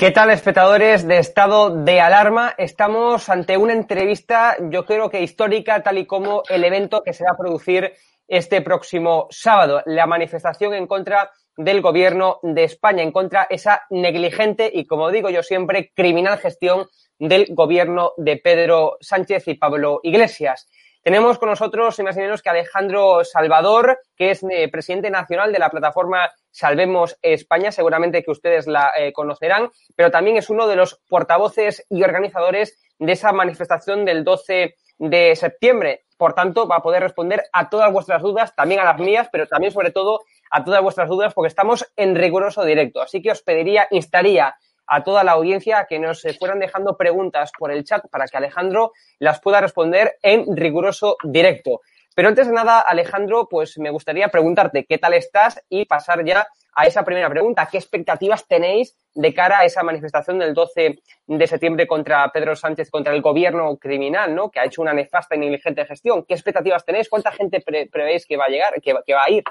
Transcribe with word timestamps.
¿Qué 0.00 0.12
tal, 0.12 0.30
espectadores 0.30 1.06
de 1.06 1.18
estado 1.18 1.68
de 1.68 2.00
alarma? 2.00 2.54
Estamos 2.56 3.28
ante 3.28 3.58
una 3.58 3.74
entrevista, 3.74 4.56
yo 4.70 4.86
creo 4.86 5.10
que 5.10 5.20
histórica, 5.20 5.82
tal 5.82 5.98
y 5.98 6.06
como 6.06 6.42
el 6.48 6.64
evento 6.64 7.02
que 7.02 7.12
se 7.12 7.22
va 7.22 7.32
a 7.32 7.36
producir 7.36 7.92
este 8.26 8.62
próximo 8.62 9.26
sábado, 9.28 9.82
la 9.84 10.06
manifestación 10.06 10.72
en 10.72 10.86
contra 10.86 11.30
del 11.54 11.82
gobierno 11.82 12.38
de 12.42 12.64
España, 12.64 13.02
en 13.02 13.12
contra 13.12 13.46
esa 13.50 13.82
negligente 13.90 14.70
y, 14.72 14.86
como 14.86 15.10
digo 15.10 15.28
yo 15.28 15.42
siempre, 15.42 15.92
criminal 15.94 16.38
gestión 16.38 16.86
del 17.18 17.48
gobierno 17.50 18.12
de 18.16 18.38
Pedro 18.38 18.96
Sánchez 19.02 19.48
y 19.48 19.54
Pablo 19.56 20.00
Iglesias. 20.02 20.66
Tenemos 21.02 21.38
con 21.38 21.48
nosotros, 21.48 21.98
ni 21.98 22.04
más 22.04 22.14
ni 22.16 22.22
menos 22.22 22.42
que 22.42 22.50
Alejandro 22.50 23.24
Salvador, 23.24 24.00
que 24.16 24.32
es 24.32 24.42
eh, 24.42 24.68
presidente 24.70 25.08
nacional 25.08 25.50
de 25.50 25.58
la 25.58 25.70
plataforma 25.70 26.30
Salvemos 26.50 27.16
España, 27.22 27.72
seguramente 27.72 28.22
que 28.22 28.30
ustedes 28.30 28.66
la 28.66 28.92
eh, 28.94 29.10
conocerán, 29.14 29.70
pero 29.96 30.10
también 30.10 30.36
es 30.36 30.50
uno 30.50 30.66
de 30.66 30.76
los 30.76 31.00
portavoces 31.08 31.86
y 31.88 32.02
organizadores 32.02 32.78
de 32.98 33.12
esa 33.12 33.32
manifestación 33.32 34.04
del 34.04 34.24
12 34.24 34.74
de 34.98 35.36
septiembre. 35.36 36.04
Por 36.18 36.34
tanto, 36.34 36.68
va 36.68 36.76
a 36.76 36.82
poder 36.82 37.02
responder 37.02 37.44
a 37.54 37.70
todas 37.70 37.90
vuestras 37.90 38.20
dudas, 38.20 38.54
también 38.54 38.80
a 38.80 38.84
las 38.84 38.98
mías, 38.98 39.30
pero 39.32 39.46
también, 39.46 39.72
sobre 39.72 39.92
todo, 39.92 40.20
a 40.50 40.64
todas 40.64 40.82
vuestras 40.82 41.08
dudas, 41.08 41.32
porque 41.32 41.48
estamos 41.48 41.90
en 41.96 42.14
riguroso 42.14 42.62
directo. 42.62 43.00
Así 43.00 43.22
que 43.22 43.30
os 43.30 43.40
pediría, 43.40 43.88
instaría 43.90 44.54
a 44.90 45.04
toda 45.04 45.22
la 45.22 45.32
audiencia 45.32 45.86
que 45.88 46.00
nos 46.00 46.26
fueran 46.36 46.58
dejando 46.58 46.96
preguntas 46.96 47.52
por 47.56 47.70
el 47.70 47.84
chat 47.84 48.04
para 48.10 48.26
que 48.26 48.36
Alejandro 48.36 48.92
las 49.20 49.40
pueda 49.40 49.60
responder 49.60 50.16
en 50.20 50.56
riguroso 50.56 51.16
directo. 51.22 51.80
Pero 52.16 52.26
antes 52.26 52.48
de 52.48 52.52
nada, 52.52 52.80
Alejandro, 52.80 53.46
pues 53.48 53.78
me 53.78 53.90
gustaría 53.90 54.28
preguntarte 54.28 54.84
qué 54.84 54.98
tal 54.98 55.14
estás 55.14 55.62
y 55.68 55.84
pasar 55.84 56.24
ya 56.24 56.48
a 56.74 56.86
esa 56.86 57.04
primera 57.04 57.30
pregunta. 57.30 57.68
¿Qué 57.70 57.78
expectativas 57.78 58.48
tenéis 58.48 58.96
de 59.14 59.32
cara 59.32 59.60
a 59.60 59.64
esa 59.64 59.84
manifestación 59.84 60.40
del 60.40 60.54
12 60.54 60.98
de 61.26 61.46
septiembre 61.46 61.86
contra 61.86 62.28
Pedro 62.32 62.56
Sánchez, 62.56 62.90
contra 62.90 63.14
el 63.14 63.22
gobierno 63.22 63.76
criminal, 63.76 64.34
¿no? 64.34 64.50
que 64.50 64.58
ha 64.58 64.64
hecho 64.64 64.82
una 64.82 64.92
nefasta 64.92 65.36
y 65.36 65.38
negligente 65.38 65.86
gestión? 65.86 66.24
¿Qué 66.24 66.34
expectativas 66.34 66.84
tenéis? 66.84 67.08
¿Cuánta 67.08 67.30
gente 67.30 67.62
prevéis 67.62 68.26
que 68.26 68.36
va 68.36 68.46
a 68.46 68.48
llegar, 68.48 68.74
que 68.82 69.14
va 69.14 69.24
a 69.24 69.30
ir? 69.30 69.44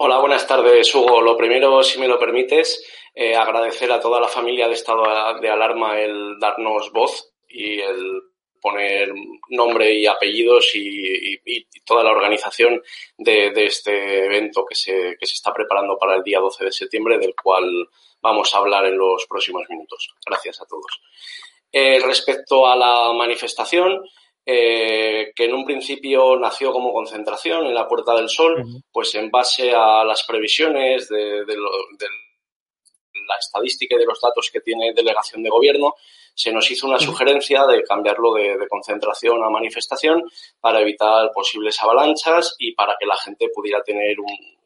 Hola, 0.00 0.20
buenas 0.20 0.46
tardes, 0.46 0.94
Hugo. 0.94 1.20
Lo 1.20 1.36
primero, 1.36 1.82
si 1.82 1.98
me 1.98 2.06
lo 2.06 2.20
permites, 2.20 2.86
eh, 3.14 3.34
agradecer 3.34 3.90
a 3.92 4.00
toda 4.00 4.20
la 4.20 4.28
familia 4.28 4.68
de 4.68 4.74
estado 4.74 5.04
de 5.40 5.48
alarma 5.48 6.00
el 6.00 6.38
darnos 6.38 6.92
voz 6.92 7.32
y 7.48 7.80
el 7.80 8.22
poner 8.60 9.12
nombre 9.50 9.92
y 9.94 10.06
apellidos 10.06 10.74
y, 10.74 11.38
toda 11.84 12.04
la 12.04 12.10
organización 12.10 12.82
de, 13.16 13.50
este 13.64 14.26
evento 14.26 14.64
que 14.66 14.74
se, 14.74 15.16
que 15.18 15.26
se 15.26 15.34
está 15.34 15.54
preparando 15.54 15.96
para 15.96 16.16
el 16.16 16.22
día 16.22 16.38
12 16.38 16.66
de 16.66 16.72
septiembre, 16.72 17.18
del 17.18 17.34
cual 17.34 17.88
vamos 18.20 18.54
a 18.54 18.58
hablar 18.58 18.84
en 18.86 18.98
los 18.98 19.26
próximos 19.26 19.62
minutos. 19.70 20.14
Gracias 20.26 20.60
a 20.60 20.66
todos. 20.66 21.00
Eh, 21.72 21.98
respecto 22.00 22.66
a 22.66 22.76
la 22.76 23.12
manifestación, 23.12 24.02
eh, 24.44 25.32
que 25.34 25.44
en 25.44 25.54
un 25.54 25.64
principio 25.64 26.38
nació 26.38 26.72
como 26.72 26.92
concentración 26.92 27.66
en 27.66 27.74
la 27.74 27.86
Puerta 27.86 28.14
del 28.14 28.28
Sol, 28.28 28.64
pues 28.90 29.14
en 29.14 29.30
base 29.30 29.72
a 29.74 30.04
las 30.04 30.24
previsiones 30.24 31.08
de, 31.08 31.44
la 33.28 33.36
estadística 33.38 33.94
y 33.94 33.98
de 33.98 34.06
los 34.06 34.20
datos 34.20 34.50
que 34.52 34.60
tiene 34.60 34.92
delegación 34.94 35.42
de 35.42 35.50
gobierno, 35.50 35.94
se 36.38 36.52
nos 36.52 36.70
hizo 36.70 36.86
una 36.86 37.00
sugerencia 37.00 37.66
de 37.66 37.82
cambiarlo 37.82 38.32
de, 38.32 38.56
concentración 38.68 39.42
a 39.42 39.50
manifestación 39.50 40.22
para 40.60 40.80
evitar 40.80 41.32
posibles 41.32 41.82
avalanchas 41.82 42.54
y 42.60 42.74
para 42.74 42.96
que 42.98 43.06
la 43.06 43.16
gente 43.16 43.48
pudiera 43.52 43.82
tener 43.82 44.20
un, 44.20 44.58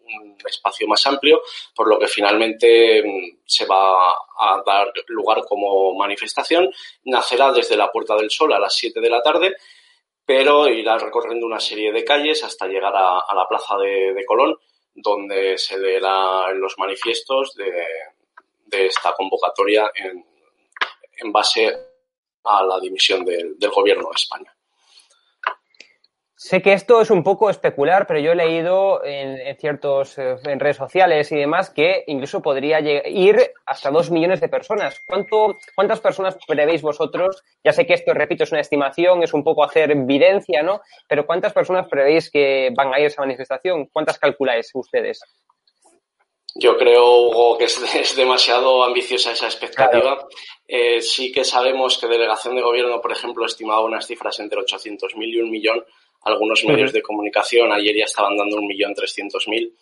espacio 0.47 0.87
más 0.87 1.07
amplio, 1.07 1.41
por 1.75 1.89
lo 1.89 1.99
que 1.99 2.07
finalmente 2.07 3.03
mm, 3.03 3.39
se 3.47 3.65
va 3.65 4.11
a 4.11 4.63
dar 4.67 4.93
lugar 5.07 5.43
como 5.49 5.95
manifestación. 5.95 6.71
Nacerá 7.05 7.51
desde 7.51 7.79
la 7.79 7.91
Puerta 7.91 8.17
del 8.17 8.31
Sol 8.31 8.53
a 8.53 8.59
las 8.59 8.75
7 8.75 9.01
de 9.01 9.09
la 9.09 9.23
tarde, 9.23 9.57
pero 10.27 10.69
irá 10.69 10.99
recorriendo 10.99 11.47
una 11.47 11.61
serie 11.61 11.93
de 11.93 12.05
calles 12.05 12.45
hasta 12.45 12.67
llegar 12.67 12.93
a, 12.95 13.35
la 13.35 13.47
Plaza 13.49 13.79
de, 13.79 14.23
Colón, 14.27 14.55
donde 14.95 15.57
se 15.57 15.79
leerán 15.79 16.61
los 16.61 16.77
manifiestos 16.77 17.55
de, 17.55 17.87
esta 18.73 19.13
convocatoria 19.15 19.91
en, 19.95 20.25
base 21.33 21.73
a 22.45 22.65
la 22.65 22.81
dimisión 22.81 23.25
del 23.25 23.71
Gobierno 23.71 24.09
de 24.09 24.17
España. 24.17 24.53
Sé 26.45 26.61
que 26.61 26.73
esto 26.73 27.01
es 27.01 27.13
un 27.13 27.23
poco 27.23 27.51
especular, 27.51 28.05
pero 28.09 28.19
yo 28.19 28.33
he 28.33 28.35
leído 28.35 29.05
en, 29.05 29.57
ciertos 29.59 30.19
eh, 30.19 30.35
en 30.43 30.59
redes 30.59 30.77
sociales 30.77 31.31
y 31.31 31.37
demás 31.37 31.71
que 31.71 32.03
incluso 32.09 32.43
podría 32.43 32.81
ir 32.81 33.53
hasta 33.65 33.93
dos 33.93 34.11
millones 34.11 34.41
de 34.41 34.49
personas. 34.49 35.01
¿Cuánto, 35.07 35.57
¿Cuántas 35.77 36.01
personas 36.01 36.37
prevéis 36.49 36.83
vosotros? 36.83 37.45
Ya 37.63 37.73
sé 37.73 37.87
que 37.87 37.95
esto, 37.95 38.13
repito, 38.13 38.43
es 38.43 38.51
una 38.51 38.61
estimación, 38.61 39.23
es 39.23 39.33
un 39.33 39.45
poco 39.45 39.63
hacer 39.63 39.93
evidencia, 39.93 40.65
¿no? 40.65 40.81
Pero 41.09 41.27
¿cuántas 41.27 41.53
personas 41.53 41.87
prevéis 41.87 42.29
que 42.29 42.71
van 42.77 42.93
a 42.93 42.99
ir 42.99 43.05
a 43.05 43.07
esa 43.07 43.23
manifestación? 43.23 43.87
¿Cuántas 43.93 44.19
calculáis 44.19 44.69
ustedes? 44.75 45.21
Yo 46.55 46.77
creo, 46.77 47.23
Hugo, 47.23 47.59
que 47.59 47.65
es, 47.65 48.17
demasiado 48.17 48.85
ambiciosa 48.85 49.33
esa 49.33 49.47
expectativa. 49.47 50.27
Eh, 50.69 51.01
sí 51.01 51.33
que 51.33 51.45
sabemos 51.45 51.99
que 51.99 52.07
Delegación 52.07 52.57
de 52.57 52.63
Gobierno, 52.63 53.01
por 53.01 53.13
ejemplo, 53.13 53.47
estimaba 53.47 53.85
unas 53.85 54.07
cifras 54.07 54.39
entre 54.41 54.61
800.000 54.61 55.35
y 55.35 55.41
un 55.41 55.51
millón 55.51 55.85
algunos 56.25 56.65
medios 56.65 56.93
de 56.93 57.03
comunicación 57.03 57.73
ayer 57.73 57.97
ya 57.97 58.05
estaban 58.05 58.37
dando 58.37 58.57
un 58.57 58.67
millón 58.67 58.95
trescientos 58.95 59.49
mil. 59.49 59.75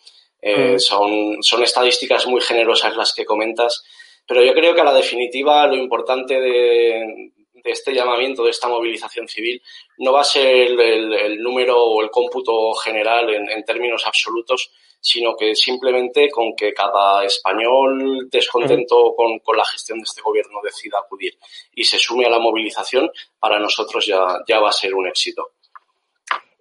Eh, 0.42 0.78
son, 0.78 1.42
son 1.42 1.62
estadísticas 1.62 2.26
muy 2.26 2.41
generosas 2.41 2.97
las 2.97 3.12
que 3.12 3.26
comentas, 3.26 3.84
pero 4.26 4.42
yo 4.42 4.54
creo 4.54 4.75
que 4.75 4.80
a 4.80 4.84
la 4.84 4.94
definitiva 4.94 5.66
lo 5.66 5.76
importante 5.76 6.41
de, 6.41 7.32
este 7.65 7.94
llamamiento, 7.94 8.44
de 8.44 8.50
esta 8.50 8.69
movilización 8.69 9.28
civil, 9.28 9.62
no 9.98 10.12
va 10.12 10.21
a 10.21 10.25
ser 10.25 10.78
el, 10.81 11.43
número 11.43 11.76
o 11.82 12.03
el 12.03 12.10
cómputo 12.10 12.75
general 12.75 13.28
en, 13.31 13.65
términos 13.65 14.06
absolutos, 14.06 14.71
sino 15.00 15.37
que 15.37 15.54
simplemente 15.54 16.28
con 16.31 16.54
que 16.54 16.72
cada 16.72 17.25
español 17.25 18.28
descontento 18.31 19.15
con, 19.16 19.38
con, 19.38 19.56
la 19.56 19.65
gestión 19.65 19.98
de 19.98 20.04
este 20.04 20.22
gobierno 20.22 20.60
decida 20.62 20.98
acudir 20.98 21.38
y 21.75 21.84
se 21.84 21.98
sume 21.98 22.26
a 22.26 22.31
la 22.31 22.38
movilización, 22.38 23.10
para 23.38 23.59
nosotros 23.59 24.06
ya, 24.06 24.21
ya 24.47 24.60
va 24.60 24.69
a 24.69 24.72
ser 24.72 24.94
un 24.94 25.09
éxito. 25.09 25.53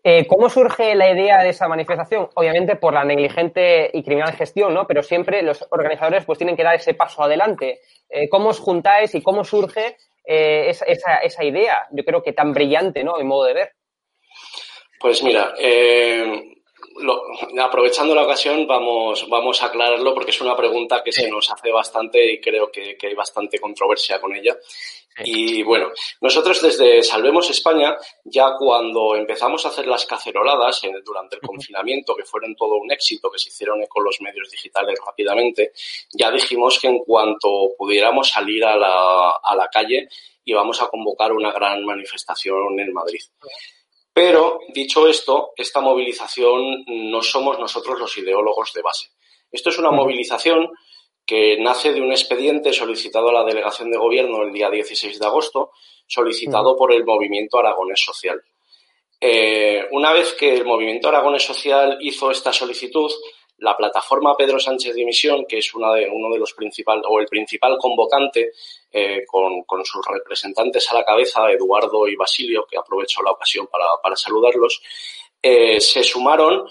Eh, 0.03 0.25
¿Cómo 0.27 0.49
surge 0.49 0.95
la 0.95 1.11
idea 1.11 1.43
de 1.43 1.49
esa 1.49 1.67
manifestación? 1.67 2.29
Obviamente 2.35 2.77
por 2.77 2.93
la 2.93 3.03
negligente 3.03 3.91
y 3.93 4.01
criminal 4.03 4.33
gestión, 4.33 4.73
¿no? 4.73 4.87
Pero 4.87 5.03
siempre 5.03 5.41
los 5.41 5.65
organizadores 5.71 6.25
pues 6.25 6.37
tienen 6.37 6.55
que 6.55 6.63
dar 6.63 6.75
ese 6.75 6.93
paso 6.93 7.23
adelante. 7.23 7.81
Eh, 8.09 8.29
¿Cómo 8.29 8.49
os 8.49 8.59
juntáis 8.59 9.13
y 9.15 9.21
cómo 9.21 9.43
surge 9.43 9.97
eh, 10.31 10.69
esa, 10.69 11.15
esa, 11.17 11.43
idea? 11.43 11.87
Yo 11.91 12.05
creo 12.05 12.21
que 12.21 12.33
tan 12.33 12.53
brillante, 12.53 13.03
¿no? 13.03 13.19
En 13.19 13.25
modo 13.25 13.45
de 13.45 13.53
ver. 13.55 13.71
Pues 14.99 15.23
mira, 15.23 15.55
aprovechando 17.59 18.15
la 18.15 18.23
ocasión, 18.23 18.67
vamos, 18.67 19.27
vamos 19.29 19.61
a 19.61 19.67
aclararlo 19.67 20.13
porque 20.13 20.31
es 20.31 20.41
una 20.41 20.55
pregunta 20.55 21.01
que 21.03 21.11
se 21.11 21.29
nos 21.29 21.49
hace 21.51 21.71
bastante 21.71 22.33
y 22.33 22.41
creo 22.41 22.71
que, 22.71 22.97
hay 23.01 23.13
bastante 23.13 23.59
controversia 23.59 24.19
con 24.19 24.35
ella. 24.35 24.57
Y 25.23 25.63
bueno, 25.63 25.89
nosotros 26.21 26.61
desde 26.61 27.03
Salvemos 27.03 27.49
España, 27.49 27.97
ya 28.23 28.55
cuando 28.57 29.15
empezamos 29.15 29.65
a 29.65 29.69
hacer 29.69 29.85
las 29.87 30.05
caceroladas 30.05 30.81
durante 31.03 31.35
el 31.35 31.41
confinamiento, 31.41 32.15
que 32.15 32.23
fueron 32.23 32.55
todo 32.55 32.77
un 32.77 32.91
éxito, 32.91 33.29
que 33.29 33.39
se 33.39 33.49
hicieron 33.49 33.85
con 33.87 34.03
los 34.03 34.21
medios 34.21 34.49
digitales 34.49 34.97
rápidamente, 35.05 35.73
ya 36.13 36.31
dijimos 36.31 36.79
que 36.79 36.87
en 36.87 36.99
cuanto 36.99 37.71
pudiéramos 37.77 38.29
salir 38.29 38.63
a 38.63 38.77
la, 38.77 39.31
a 39.43 39.55
la 39.55 39.67
calle, 39.67 40.07
íbamos 40.45 40.81
a 40.81 40.87
convocar 40.87 41.33
una 41.33 41.51
gran 41.51 41.83
manifestación 41.83 42.79
en 42.79 42.93
Madrid. 42.93 43.21
Pero, 44.13 44.59
dicho 44.73 45.07
esto, 45.07 45.51
esta 45.55 45.81
movilización 45.81 46.83
no 46.87 47.21
somos 47.21 47.59
nosotros 47.59 47.99
los 47.99 48.17
ideólogos 48.17 48.73
de 48.73 48.81
base. 48.81 49.07
Esto 49.51 49.69
es 49.69 49.77
una 49.79 49.91
movilización 49.91 50.69
que 51.25 51.57
nace 51.59 51.93
de 51.93 52.01
un 52.01 52.11
expediente 52.11 52.73
solicitado 52.73 53.29
a 53.29 53.33
la 53.33 53.43
Delegación 53.43 53.91
de 53.91 53.97
Gobierno 53.97 54.41
el 54.41 54.51
día 54.51 54.69
16 54.69 55.19
de 55.19 55.25
agosto, 55.25 55.71
solicitado 56.07 56.75
por 56.75 56.91
el 56.91 57.05
Movimiento 57.05 57.59
Aragonés 57.59 58.01
Social. 58.03 58.41
Eh, 59.21 59.85
una 59.91 60.11
vez 60.11 60.33
que 60.33 60.55
el 60.55 60.65
Movimiento 60.65 61.09
Aragonés 61.09 61.43
Social 61.43 61.97
hizo 62.01 62.31
esta 62.31 62.51
solicitud, 62.51 63.11
la 63.59 63.75
plataforma 63.75 64.35
Pedro 64.35 64.59
Sánchez 64.59 64.93
Dimisión, 64.93 65.45
que 65.47 65.57
es 65.59 65.73
una 65.73 65.93
de, 65.93 66.09
uno 66.09 66.31
de 66.33 66.39
los 66.39 66.53
principales, 66.53 67.03
o 67.07 67.19
el 67.19 67.27
principal 67.27 67.77
convocante, 67.77 68.51
eh, 68.91 69.23
con, 69.25 69.63
sus 69.85 70.05
representantes 70.05 70.89
a 70.91 70.95
la 70.95 71.05
cabeza, 71.05 71.49
Eduardo 71.51 72.07
y 72.07 72.15
Basilio, 72.15 72.65
que 72.69 72.77
aprovecho 72.77 73.21
la 73.21 73.31
ocasión 73.31 73.67
para, 73.67 74.15
saludarlos, 74.15 74.81
eh, 75.41 75.79
se 75.79 76.03
sumaron 76.03 76.69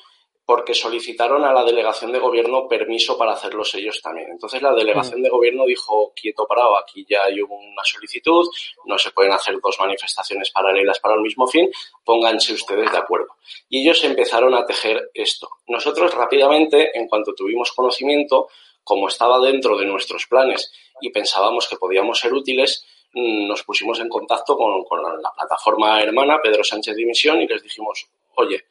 porque 0.49 0.73
solicitaron 0.73 1.45
a 1.45 1.53
la 1.53 1.63
delegación 1.63 2.11
de 2.11 2.19
gobierno 2.19 2.67
permiso 2.67 3.19
para 3.19 3.33
hacerlos 3.33 3.75
ellos 3.75 4.01
también. 4.01 4.31
Entonces 4.31 4.63
la 4.63 4.73
delegación 4.73 5.21
mm. 5.21 5.25
de 5.25 5.29
gobierno 5.29 5.67
dijo, 5.67 6.15
quieto 6.17 6.47
parado, 6.47 6.79
aquí 6.79 7.05
ya 7.07 7.25
hay 7.25 7.43
una 7.43 7.85
solicitud, 7.85 8.49
no 8.87 8.97
se 8.97 9.11
pueden 9.11 9.33
hacer 9.33 9.59
dos 9.63 9.77
manifestaciones 9.79 10.51
paralelas 10.51 11.01
para 11.01 11.17
el 11.17 11.21
mismo 11.21 11.47
fin, 11.47 11.69
pónganse 12.03 12.55
ustedes 12.55 12.91
de 12.91 12.97
acuerdo. 12.97 13.37
Y 13.69 13.83
ellos 13.83 14.03
empezaron 14.05 14.55
a 14.55 14.65
tejer 14.65 15.11
esto. 15.13 15.51
Nosotros 15.67 16.15
rápidamente, 16.15 16.99
en 16.99 17.09
cuanto 17.09 17.35
tuvimos 17.35 17.73
conocimiento, 17.73 18.49
como 18.83 19.09
estaba 19.09 19.39
dentro 19.41 19.77
de 19.77 19.85
nuestros 19.85 20.27
planes 20.29 20.73
y 21.03 21.11
pensábamos 21.11 21.69
que 21.69 21.77
podíamos 21.77 22.21
ser 22.21 22.33
útiles, 22.33 22.87
mm, 23.13 23.47
nos 23.47 23.65
pusimos 23.65 24.01
en 24.01 24.09
contacto 24.09 24.57
con, 24.57 24.83
la 25.23 25.31
plataforma 25.31 26.01
hermana 26.01 26.41
Pedro 26.43 26.65
Sánchez 26.65 26.97
Dimisión 26.97 27.43
y 27.43 27.47
les 27.47 27.63
dijimos, 27.63 28.09
oye, 28.37 28.65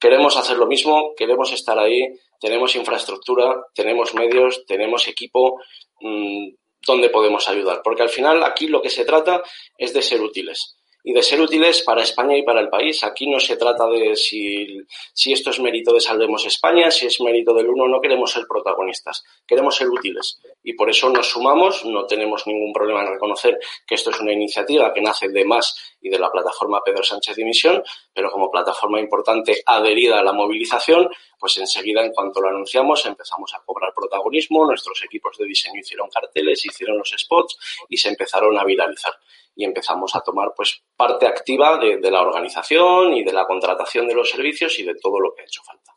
queremos 0.00 0.36
hacer 0.36 0.56
lo 0.56 0.66
mismo, 0.66 1.14
queremos 1.14 1.52
estar 1.52 1.78
ahí, 1.78 2.08
tenemos 2.40 2.74
infraestructura, 2.74 3.62
tenemos 3.74 4.14
medios, 4.14 4.64
tenemos 4.66 5.06
equipo, 5.06 5.60
mm, 6.00 6.48
¿dónde 6.86 7.10
podemos 7.10 7.48
ayudar? 7.48 7.82
Porque 7.84 8.02
al 8.02 8.08
final 8.08 8.42
aquí 8.42 8.66
lo 8.66 8.80
que 8.80 8.90
se 8.90 9.04
trata 9.04 9.42
es 9.76 9.92
de 9.92 10.02
ser 10.02 10.22
útiles 10.22 10.76
y 11.02 11.12
de 11.12 11.22
ser 11.22 11.40
útiles 11.40 11.82
para 11.82 12.02
España 12.02 12.36
y 12.36 12.42
para 12.42 12.60
el 12.60 12.68
país. 12.68 13.02
Aquí 13.04 13.28
no 13.28 13.40
se 13.40 13.56
trata 13.56 13.86
de 13.88 14.16
si, 14.16 14.82
si 15.12 15.32
esto 15.32 15.50
es 15.50 15.60
mérito 15.60 15.92
de 15.92 16.00
Salvemos 16.00 16.44
España, 16.46 16.90
si 16.90 17.06
es 17.06 17.20
mérito 17.20 17.54
del 17.54 17.68
uno, 17.68 17.88
no 17.88 18.00
queremos 18.00 18.30
ser 18.30 18.44
protagonistas, 18.48 19.24
queremos 19.46 19.76
ser 19.76 19.88
útiles. 19.88 20.40
Y 20.62 20.74
por 20.74 20.90
eso 20.90 21.08
nos 21.10 21.28
sumamos, 21.28 21.84
no 21.84 22.06
tenemos 22.06 22.46
ningún 22.46 22.72
problema 22.72 23.02
en 23.02 23.12
reconocer 23.12 23.58
que 23.86 23.94
esto 23.94 24.10
es 24.10 24.20
una 24.20 24.32
iniciativa 24.32 24.92
que 24.92 25.00
nace 25.00 25.28
de 25.28 25.44
más 25.44 25.96
y 26.00 26.08
de 26.08 26.18
la 26.18 26.30
plataforma 26.30 26.82
Pedro 26.84 27.02
Sánchez 27.02 27.36
Dimisión, 27.36 27.82
pero 28.12 28.30
como 28.30 28.50
plataforma 28.50 29.00
importante 29.00 29.62
adherida 29.66 30.20
a 30.20 30.22
la 30.22 30.32
movilización, 30.32 31.10
pues 31.38 31.56
enseguida, 31.58 32.04
en 32.04 32.12
cuanto 32.12 32.40
lo 32.40 32.48
anunciamos, 32.48 33.04
empezamos 33.06 33.52
a 33.54 33.62
cobrar 33.64 33.92
protagonismo, 33.94 34.64
nuestros 34.64 35.02
equipos 35.04 35.36
de 35.38 35.46
diseño 35.46 35.80
hicieron 35.80 36.08
carteles, 36.08 36.64
hicieron 36.64 36.98
los 36.98 37.14
spots 37.16 37.86
y 37.88 37.96
se 37.96 38.08
empezaron 38.08 38.58
a 38.58 38.64
viralizar 38.64 39.14
y 39.54 39.64
empezamos 39.64 40.14
a 40.16 40.20
tomar 40.20 40.52
pues 40.56 40.82
parte 40.96 41.26
activa 41.26 41.78
de, 41.78 42.10
la 42.10 42.22
organización 42.22 43.12
y 43.12 43.24
de 43.24 43.32
la 43.32 43.46
contratación 43.46 44.06
de 44.06 44.14
los 44.14 44.30
servicios 44.30 44.78
y 44.78 44.84
de 44.84 44.94
todo 44.94 45.20
lo 45.20 45.34
que 45.34 45.42
ha 45.42 45.44
hecho 45.44 45.62
falta. 45.62 45.92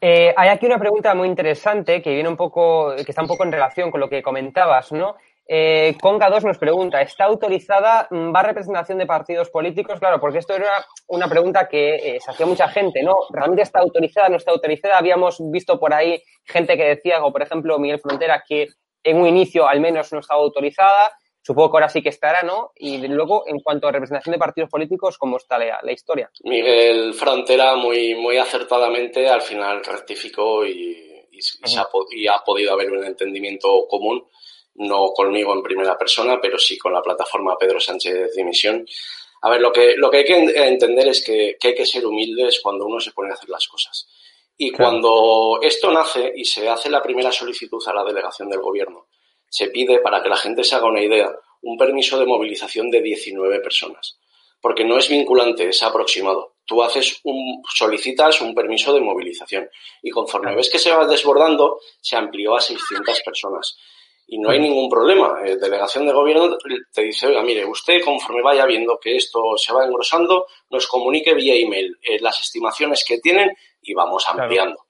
Eh, 0.00 0.34
hay 0.36 0.48
aquí 0.48 0.66
una 0.66 0.78
pregunta 0.78 1.14
muy 1.14 1.28
interesante 1.28 2.02
que 2.02 2.12
viene 2.12 2.28
un 2.28 2.36
poco, 2.36 2.94
que 2.96 3.10
está 3.10 3.22
un 3.22 3.28
poco 3.28 3.44
en 3.44 3.52
relación 3.52 3.90
con 3.90 4.00
lo 4.00 4.08
que 4.08 4.22
comentabas, 4.22 4.92
¿no? 4.92 5.16
Eh, 5.48 5.96
Conga 6.00 6.28
2 6.28 6.44
nos 6.44 6.58
pregunta, 6.58 7.00
¿está 7.02 7.24
autorizada, 7.24 8.08
mm, 8.10 8.34
va 8.34 8.42
representación 8.42 8.98
de 8.98 9.06
partidos 9.06 9.48
políticos? 9.50 10.00
Claro, 10.00 10.18
porque 10.20 10.38
esto 10.38 10.54
era 10.54 10.84
una 11.06 11.28
pregunta 11.28 11.68
que 11.68 11.94
eh, 11.94 12.18
se 12.20 12.30
hacía 12.30 12.46
mucha 12.46 12.68
gente, 12.68 13.02
¿no? 13.02 13.14
¿Realmente 13.30 13.62
está 13.62 13.78
autorizada, 13.78 14.28
no 14.28 14.38
está 14.38 14.50
autorizada? 14.50 14.98
Habíamos 14.98 15.38
visto 15.52 15.78
por 15.78 15.94
ahí 15.94 16.20
gente 16.44 16.76
que 16.76 16.84
decía, 16.84 17.24
o 17.24 17.32
por 17.32 17.42
ejemplo 17.42 17.78
Miguel 17.78 18.00
Frontera, 18.00 18.42
que 18.46 18.66
en 19.04 19.18
un 19.18 19.28
inicio 19.28 19.68
al 19.68 19.80
menos 19.80 20.12
no 20.12 20.18
estaba 20.18 20.40
autorizada. 20.40 21.12
Supongo 21.42 21.70
que 21.70 21.76
ahora 21.76 21.88
sí 21.88 22.02
que 22.02 22.08
estará, 22.08 22.42
¿no? 22.42 22.72
Y 22.74 23.06
luego, 23.06 23.44
en 23.46 23.60
cuanto 23.60 23.86
a 23.86 23.92
representación 23.92 24.32
de 24.32 24.38
partidos 24.38 24.68
políticos, 24.68 25.16
¿cómo 25.16 25.36
está 25.36 25.56
la, 25.58 25.92
historia? 25.92 26.28
Miguel 26.42 27.14
Frontera 27.14 27.76
muy, 27.76 28.16
muy 28.16 28.36
acertadamente 28.36 29.28
al 29.28 29.42
final 29.42 29.80
rectificó 29.84 30.66
y, 30.66 31.28
se 31.38 31.78
ha, 31.78 31.86
y 32.10 32.26
ha 32.26 32.38
podido 32.44 32.72
haber 32.72 32.90
un 32.90 33.04
entendimiento 33.04 33.86
común, 33.88 34.26
no 34.78 35.08
conmigo 35.14 35.54
en 35.54 35.62
primera 35.62 35.96
persona, 35.96 36.38
pero 36.40 36.58
sí 36.58 36.76
con 36.76 36.92
la 36.92 37.02
plataforma 37.02 37.56
Pedro 37.58 37.80
Sánchez 37.80 38.14
de 38.14 38.30
Dimisión. 38.34 38.86
A 39.42 39.50
ver, 39.50 39.60
lo 39.60 39.72
que, 39.72 39.94
lo 39.96 40.10
que 40.10 40.18
hay 40.18 40.24
que 40.24 40.36
entender 40.36 41.08
es 41.08 41.24
que, 41.24 41.56
hay 41.62 41.74
que 41.74 41.86
ser 41.86 42.06
humildes 42.06 42.60
cuando 42.60 42.86
uno 42.86 43.00
se 43.00 43.12
pone 43.12 43.30
a 43.30 43.34
hacer 43.34 43.48
las 43.48 43.66
cosas. 43.68 44.08
Y 44.58 44.70
cuando 44.70 45.58
esto 45.62 45.90
nace 45.92 46.32
y 46.34 46.44
se 46.44 46.68
hace 46.68 46.88
la 46.88 47.02
primera 47.02 47.30
solicitud 47.30 47.82
a 47.86 47.92
la 47.92 48.04
delegación 48.04 48.48
del 48.48 48.60
gobierno, 48.60 49.06
se 49.48 49.68
pide, 49.68 50.00
para 50.00 50.22
que 50.22 50.30
la 50.30 50.36
gente 50.36 50.64
se 50.64 50.74
haga 50.74 50.86
una 50.86 51.02
idea, 51.02 51.30
un 51.62 51.76
permiso 51.76 52.18
de 52.18 52.26
movilización 52.26 52.90
de 52.90 53.02
19 53.02 53.60
personas. 53.60 54.18
Porque 54.60 54.84
no 54.84 54.96
es 54.98 55.08
vinculante, 55.08 55.68
es 55.68 55.82
aproximado. 55.82 56.54
Tú 56.64 56.82
haces 56.82 57.20
un, 57.24 57.62
solicitas 57.72 58.40
un 58.40 58.54
permiso 58.54 58.92
de 58.92 59.00
movilización 59.00 59.68
y 60.02 60.10
conforme 60.10 60.56
ves 60.56 60.70
que 60.70 60.78
se 60.78 60.90
va 60.90 61.06
desbordando, 61.06 61.78
se 62.00 62.16
amplió 62.16 62.56
a 62.56 62.60
600 62.60 63.20
personas. 63.20 63.76
Y 64.28 64.38
no 64.38 64.50
hay 64.50 64.58
ningún 64.58 64.88
problema. 64.88 65.40
La 65.44 65.56
delegación 65.56 66.06
de 66.06 66.12
gobierno 66.12 66.56
te 66.92 67.02
dice, 67.02 67.28
oiga, 67.28 67.42
mire, 67.42 67.64
usted 67.64 68.02
conforme 68.04 68.42
vaya 68.42 68.66
viendo 68.66 68.98
que 68.98 69.16
esto 69.16 69.56
se 69.56 69.72
va 69.72 69.84
engrosando, 69.84 70.46
nos 70.70 70.86
comunique 70.88 71.32
vía 71.34 71.54
email 71.54 71.96
eh, 72.02 72.18
las 72.20 72.40
estimaciones 72.40 73.04
que 73.06 73.18
tienen 73.18 73.50
y 73.82 73.94
vamos 73.94 74.26
ampliando. 74.28 74.86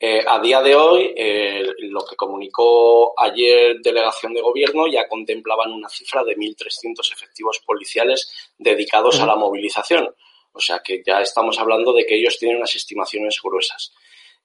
Eh, 0.00 0.24
a 0.24 0.38
día 0.38 0.62
de 0.62 0.76
hoy, 0.76 1.12
eh, 1.16 1.64
lo 1.80 2.04
que 2.04 2.14
comunicó 2.14 3.18
ayer 3.18 3.80
delegación 3.82 4.32
de 4.32 4.40
gobierno 4.40 4.86
ya 4.86 5.08
contemplaban 5.08 5.72
una 5.72 5.88
cifra 5.88 6.22
de 6.22 6.36
1.300 6.36 7.12
efectivos 7.12 7.60
policiales 7.66 8.52
dedicados 8.56 9.20
a 9.20 9.26
la 9.26 9.34
movilización. 9.34 10.14
O 10.52 10.60
sea 10.60 10.80
que 10.84 11.02
ya 11.04 11.20
estamos 11.20 11.58
hablando 11.58 11.92
de 11.92 12.06
que 12.06 12.14
ellos 12.14 12.38
tienen 12.38 12.58
unas 12.58 12.76
estimaciones 12.76 13.40
gruesas. 13.42 13.92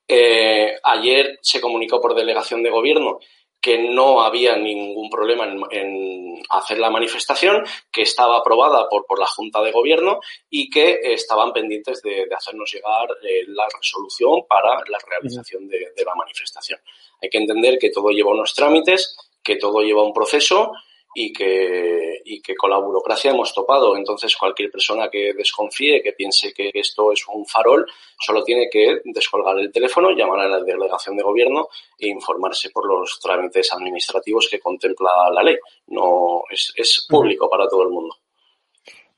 Eh, 0.07 0.75
ayer 0.83 1.39
se 1.41 1.61
comunicó 1.61 2.01
por 2.01 2.15
delegación 2.15 2.63
de 2.63 2.71
gobierno 2.71 3.19
que 3.63 3.77
no 3.77 4.21
había 4.21 4.57
ningún 4.57 5.09
problema 5.09 5.45
en, 5.71 6.43
hacer 6.49 6.79
la 6.79 6.89
manifestación, 6.89 7.63
que 7.89 8.01
estaba 8.01 8.39
aprobada 8.39 8.89
por, 8.89 9.05
por, 9.05 9.17
la 9.17 9.25
Junta 9.25 9.61
de 9.61 9.71
Gobierno 9.71 10.19
y 10.49 10.69
que 10.69 10.99
estaban 11.01 11.53
pendientes 11.53 12.01
de, 12.01 12.27
hacernos 12.35 12.69
llegar 12.73 13.07
eh, 13.23 13.45
la 13.47 13.65
resolución 13.73 14.41
para 14.49 14.83
la 14.89 14.99
realización 15.07 15.65
de, 15.69 15.93
de 15.95 16.03
la 16.03 16.13
manifestación. 16.13 16.81
Hay 17.21 17.29
que 17.29 17.37
entender 17.37 17.79
que 17.79 17.89
todo 17.89 18.09
lleva 18.09 18.31
unos 18.31 18.53
trámites, 18.53 19.15
que 19.41 19.55
todo 19.55 19.81
lleva 19.81 20.03
un 20.03 20.13
proceso 20.13 20.73
y 21.13 21.31
que, 21.31 22.21
y 22.25 22.41
que 22.41 22.55
con 22.55 22.69
la 22.69 22.77
burocracia 22.77 23.31
hemos 23.31 23.53
topado. 23.53 23.95
Entonces, 23.95 24.35
cualquier 24.35 24.71
persona 24.71 25.09
que 25.09 25.33
desconfíe, 25.33 26.01
que 26.01 26.13
piense 26.13 26.53
que 26.53 26.71
esto 26.73 27.11
es 27.11 27.25
un 27.27 27.45
farol, 27.45 27.85
solo 28.19 28.43
tiene 28.43 28.69
que 28.71 29.01
descolgar 29.05 29.59
el 29.59 29.71
teléfono, 29.71 30.11
llamar 30.11 30.41
a 30.41 30.47
la 30.47 30.59
delegación 30.61 31.15
de 31.15 31.23
gobierno 31.23 31.67
e 31.97 32.07
informarse 32.07 32.69
por 32.71 32.87
los 32.87 33.19
trámites 33.21 33.71
administrativos 33.73 34.47
que 34.49 34.59
contempla 34.59 35.29
la 35.31 35.43
ley. 35.43 35.57
No 35.87 36.43
es, 36.49 36.73
es 36.75 37.05
público 37.07 37.49
para 37.49 37.67
todo 37.67 37.83
el 37.83 37.89
mundo. 37.89 38.15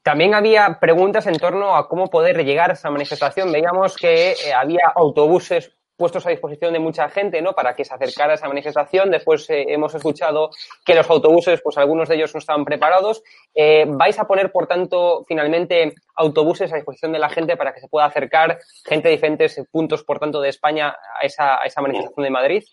También 0.05 0.35
había 0.35 0.77
preguntas 0.79 1.25
en 1.25 1.39
torno 1.39 1.75
a 1.75 1.87
cómo 1.87 2.11
poder 2.11 2.45
llegar 2.45 2.69
a 2.69 2.73
esa 2.73 2.91
manifestación. 2.91 3.51
Veíamos 3.51 3.97
que 3.97 4.33
eh, 4.33 4.53
había 4.53 4.91
autobuses 4.93 5.71
puestos 5.97 6.25
a 6.25 6.29
disposición 6.29 6.73
de 6.73 6.79
mucha 6.79 7.09
gente, 7.09 7.41
¿no? 7.41 7.53
Para 7.53 7.75
que 7.75 7.85
se 7.85 7.93
acercara 7.93 8.33
a 8.33 8.35
esa 8.35 8.47
manifestación. 8.47 9.11
Después 9.11 9.49
eh, 9.49 9.65
hemos 9.69 9.93
escuchado 9.95 10.49
que 10.85 10.95
los 10.95 11.09
autobuses, 11.09 11.61
pues 11.61 11.77
algunos 11.77 12.09
de 12.09 12.15
ellos 12.15 12.33
no 12.33 12.39
estaban 12.39 12.65
preparados. 12.65 13.23
Eh, 13.53 13.85
¿Vais 13.87 14.17
a 14.19 14.27
poner, 14.27 14.51
por 14.51 14.67
tanto, 14.67 15.23
finalmente 15.27 15.93
autobuses 16.15 16.71
a 16.71 16.75
disposición 16.75 17.11
de 17.13 17.19
la 17.19 17.29
gente 17.29 17.57
para 17.57 17.73
que 17.73 17.79
se 17.79 17.87
pueda 17.87 18.05
acercar 18.05 18.59
gente 18.83 19.07
de 19.07 19.15
diferentes 19.15 19.61
puntos, 19.71 20.03
por 20.03 20.19
tanto, 20.19 20.41
de 20.41 20.49
España 20.49 20.95
a 21.19 21.25
esa, 21.25 21.61
a 21.61 21.65
esa 21.65 21.81
manifestación 21.81 22.23
de 22.23 22.29
Madrid? 22.29 22.63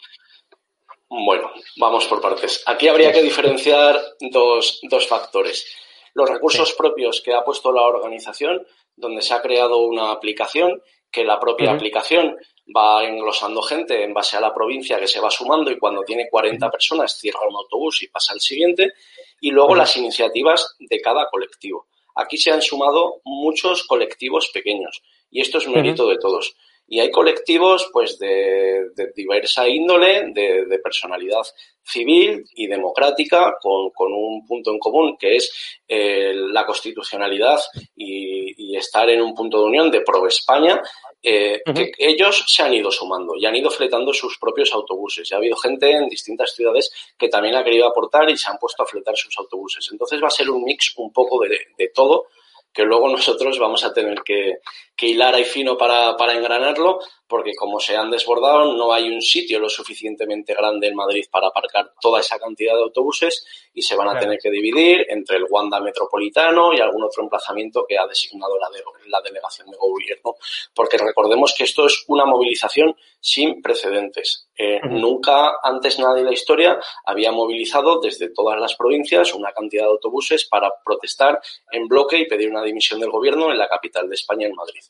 Bueno, 1.08 1.50
vamos 1.76 2.06
por 2.06 2.22
partes. 2.22 2.62
Aquí 2.66 2.88
habría 2.88 3.12
que 3.12 3.22
diferenciar 3.22 4.00
dos, 4.32 4.80
dos 4.88 5.06
factores. 5.06 5.66
Los 6.14 6.28
recursos 6.28 6.72
propios 6.72 7.20
que 7.20 7.34
ha 7.34 7.44
puesto 7.44 7.70
la 7.70 7.82
organización, 7.82 8.66
donde 8.96 9.22
se 9.22 9.34
ha 9.34 9.42
creado 9.42 9.78
una 9.78 10.10
aplicación, 10.10 10.82
que 11.10 11.24
la 11.24 11.38
propia 11.38 11.72
aplicación 11.72 12.38
va 12.74 13.04
englosando 13.04 13.62
gente 13.62 14.02
en 14.02 14.14
base 14.14 14.36
a 14.36 14.40
la 14.40 14.54
provincia 14.54 14.98
que 14.98 15.08
se 15.08 15.20
va 15.20 15.30
sumando 15.30 15.70
y 15.70 15.78
cuando 15.78 16.02
tiene 16.02 16.28
40 16.30 16.70
personas 16.70 17.18
cierra 17.18 17.46
un 17.48 17.56
autobús 17.56 18.02
y 18.02 18.08
pasa 18.08 18.32
al 18.32 18.40
siguiente 18.40 18.92
y 19.40 19.50
luego 19.50 19.74
las 19.74 19.96
iniciativas 19.96 20.76
de 20.78 21.00
cada 21.00 21.28
colectivo. 21.28 21.88
Aquí 22.14 22.36
se 22.36 22.50
han 22.50 22.62
sumado 22.62 23.20
muchos 23.24 23.84
colectivos 23.84 24.50
pequeños 24.52 25.02
y 25.30 25.40
esto 25.40 25.58
es 25.58 25.68
mérito 25.68 26.06
de 26.06 26.18
todos. 26.18 26.54
Y 26.86 27.00
hay 27.00 27.10
colectivos 27.10 27.88
pues 27.92 28.18
de, 28.18 28.90
diversa 29.14 29.66
índole, 29.66 30.32
de, 30.32 30.78
personalidad 30.82 31.42
civil 31.82 32.44
y 32.54 32.66
democrática, 32.66 33.56
con, 33.60 33.90
un 34.12 34.46
punto 34.46 34.70
en 34.70 34.78
común 34.78 35.16
que 35.18 35.36
es 35.36 35.78
eh, 35.88 36.32
la 36.34 36.66
constitucionalidad 36.66 37.58
y, 37.96 38.72
y, 38.72 38.76
estar 38.76 39.08
en 39.08 39.22
un 39.22 39.34
punto 39.34 39.58
de 39.58 39.64
unión 39.64 39.90
de 39.90 40.02
pro 40.02 40.26
España, 40.26 40.82
eh, 41.24 41.62
que 41.64 41.92
ellos 41.98 42.44
se 42.48 42.62
han 42.64 42.74
ido 42.74 42.90
sumando 42.90 43.36
y 43.36 43.46
han 43.46 43.54
ido 43.54 43.70
fletando 43.70 44.12
sus 44.12 44.38
propios 44.38 44.72
autobuses. 44.72 45.30
Y 45.30 45.34
ha 45.34 45.38
habido 45.38 45.56
gente 45.56 45.90
en 45.90 46.08
distintas 46.08 46.52
ciudades 46.52 46.90
que 47.16 47.28
también 47.28 47.54
ha 47.54 47.62
querido 47.62 47.86
aportar 47.86 48.28
y 48.28 48.36
se 48.36 48.50
han 48.50 48.58
puesto 48.58 48.82
a 48.82 48.86
fletar 48.86 49.16
sus 49.16 49.38
autobuses. 49.38 49.88
Entonces 49.92 50.20
va 50.20 50.26
a 50.26 50.30
ser 50.30 50.50
un 50.50 50.64
mix 50.64 50.92
un 50.96 51.12
poco 51.12 51.40
de, 51.44 51.58
de 51.78 51.88
todo 51.94 52.26
que 52.72 52.84
luego 52.84 53.08
nosotros 53.08 53.58
vamos 53.58 53.84
a 53.84 53.92
tener 53.92 54.22
que, 54.22 54.58
que 54.96 55.06
hilar 55.06 55.34
ahí 55.34 55.44
fino 55.44 55.76
para, 55.76 56.16
para 56.16 56.34
engranarlo, 56.34 57.00
porque 57.32 57.54
como 57.54 57.80
se 57.80 57.96
han 57.96 58.10
desbordado, 58.10 58.74
no 58.74 58.92
hay 58.92 59.08
un 59.08 59.22
sitio 59.22 59.58
lo 59.58 59.70
suficientemente 59.70 60.52
grande 60.52 60.88
en 60.88 60.94
Madrid 60.94 61.24
para 61.30 61.46
aparcar 61.46 61.94
toda 61.98 62.20
esa 62.20 62.38
cantidad 62.38 62.74
de 62.74 62.82
autobuses 62.82 63.46
y 63.72 63.80
se 63.80 63.96
van 63.96 64.14
a 64.14 64.20
tener 64.20 64.38
que 64.38 64.50
dividir 64.50 65.06
entre 65.08 65.38
el 65.38 65.46
Wanda 65.48 65.80
Metropolitano 65.80 66.74
y 66.74 66.80
algún 66.80 67.04
otro 67.04 67.22
emplazamiento 67.22 67.86
que 67.88 67.96
ha 67.96 68.06
designado 68.06 68.58
la, 68.58 68.68
la 69.06 69.22
delegación 69.22 69.70
de 69.70 69.78
gobierno, 69.78 70.34
porque 70.74 70.98
recordemos 70.98 71.54
que 71.56 71.64
esto 71.64 71.86
es 71.86 72.04
una 72.08 72.26
movilización 72.26 72.94
sin 73.18 73.62
precedentes. 73.62 74.50
Eh, 74.54 74.80
nunca 74.90 75.54
antes 75.62 75.98
nadie 75.98 76.20
en 76.20 76.26
la 76.26 76.34
historia 76.34 76.78
había 77.06 77.32
movilizado 77.32 77.98
desde 77.98 78.28
todas 78.28 78.60
las 78.60 78.74
provincias 78.74 79.32
una 79.32 79.52
cantidad 79.52 79.84
de 79.84 79.92
autobuses 79.92 80.44
para 80.44 80.70
protestar 80.84 81.40
en 81.70 81.88
bloque 81.88 82.18
y 82.18 82.28
pedir 82.28 82.50
una 82.50 82.62
dimisión 82.62 83.00
del 83.00 83.08
gobierno 83.08 83.50
en 83.50 83.56
la 83.56 83.70
capital 83.70 84.06
de 84.06 84.16
España, 84.16 84.46
en 84.46 84.54
Madrid 84.54 84.82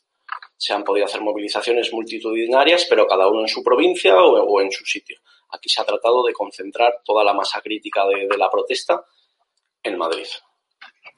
se 0.63 0.71
han 0.71 0.85
podido 0.85 1.05
hacer 1.05 1.19
movilizaciones 1.19 1.91
multitudinarias, 1.91 2.85
pero 2.89 3.05
cada 3.05 3.27
uno 3.27 3.41
en 3.41 3.49
su 3.49 3.61
provincia 3.61 4.15
o, 4.15 4.61
en 4.61 4.71
su 4.71 4.85
sitio. 4.85 5.17
Aquí 5.49 5.67
se 5.67 5.81
ha 5.81 5.85
tratado 5.85 6.23
de 6.23 6.31
concentrar 6.31 7.01
toda 7.03 7.21
la 7.25 7.33
masa 7.33 7.59
crítica 7.59 8.07
de, 8.07 8.29
la 8.37 8.49
protesta 8.49 9.03
en 9.83 9.97
Madrid. 9.97 10.25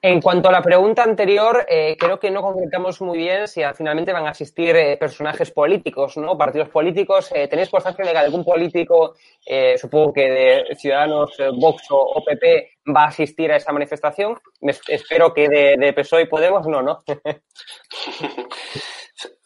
En 0.01 0.19
cuanto 0.19 0.49
a 0.49 0.51
la 0.51 0.63
pregunta 0.63 1.03
anterior, 1.03 1.63
eh, 1.69 1.95
creo 1.95 2.19
que 2.19 2.31
no 2.31 2.41
concretamos 2.41 2.99
muy 3.01 3.19
bien 3.19 3.47
si 3.47 3.61
finalmente 3.75 4.13
van 4.13 4.25
a 4.25 4.31
asistir 4.31 4.75
eh, 4.75 4.97
personajes 4.97 5.51
políticos, 5.51 6.17
¿no? 6.17 6.35
Partidos 6.35 6.69
políticos. 6.69 7.31
Eh, 7.31 7.47
¿Tenéis 7.47 7.69
constancia 7.69 8.03
de 8.03 8.13
que 8.13 8.17
algún 8.17 8.43
político, 8.43 9.13
supongo 9.77 10.11
que 10.11 10.21
de 10.21 10.75
Ciudadanos, 10.75 11.37
Vox 11.59 11.83
o 11.91 11.97
OPP, 11.97 12.93
va 12.95 13.03
a 13.03 13.09
asistir 13.09 13.51
a 13.51 13.57
esa 13.57 13.71
manifestación? 13.71 14.39
espero 14.87 15.35
que 15.35 15.47
de, 15.47 15.75
de 15.77 15.93
PSOE 15.93 16.23
y 16.23 16.25
Podemos 16.25 16.65
no, 16.65 16.81
¿no? 16.81 17.03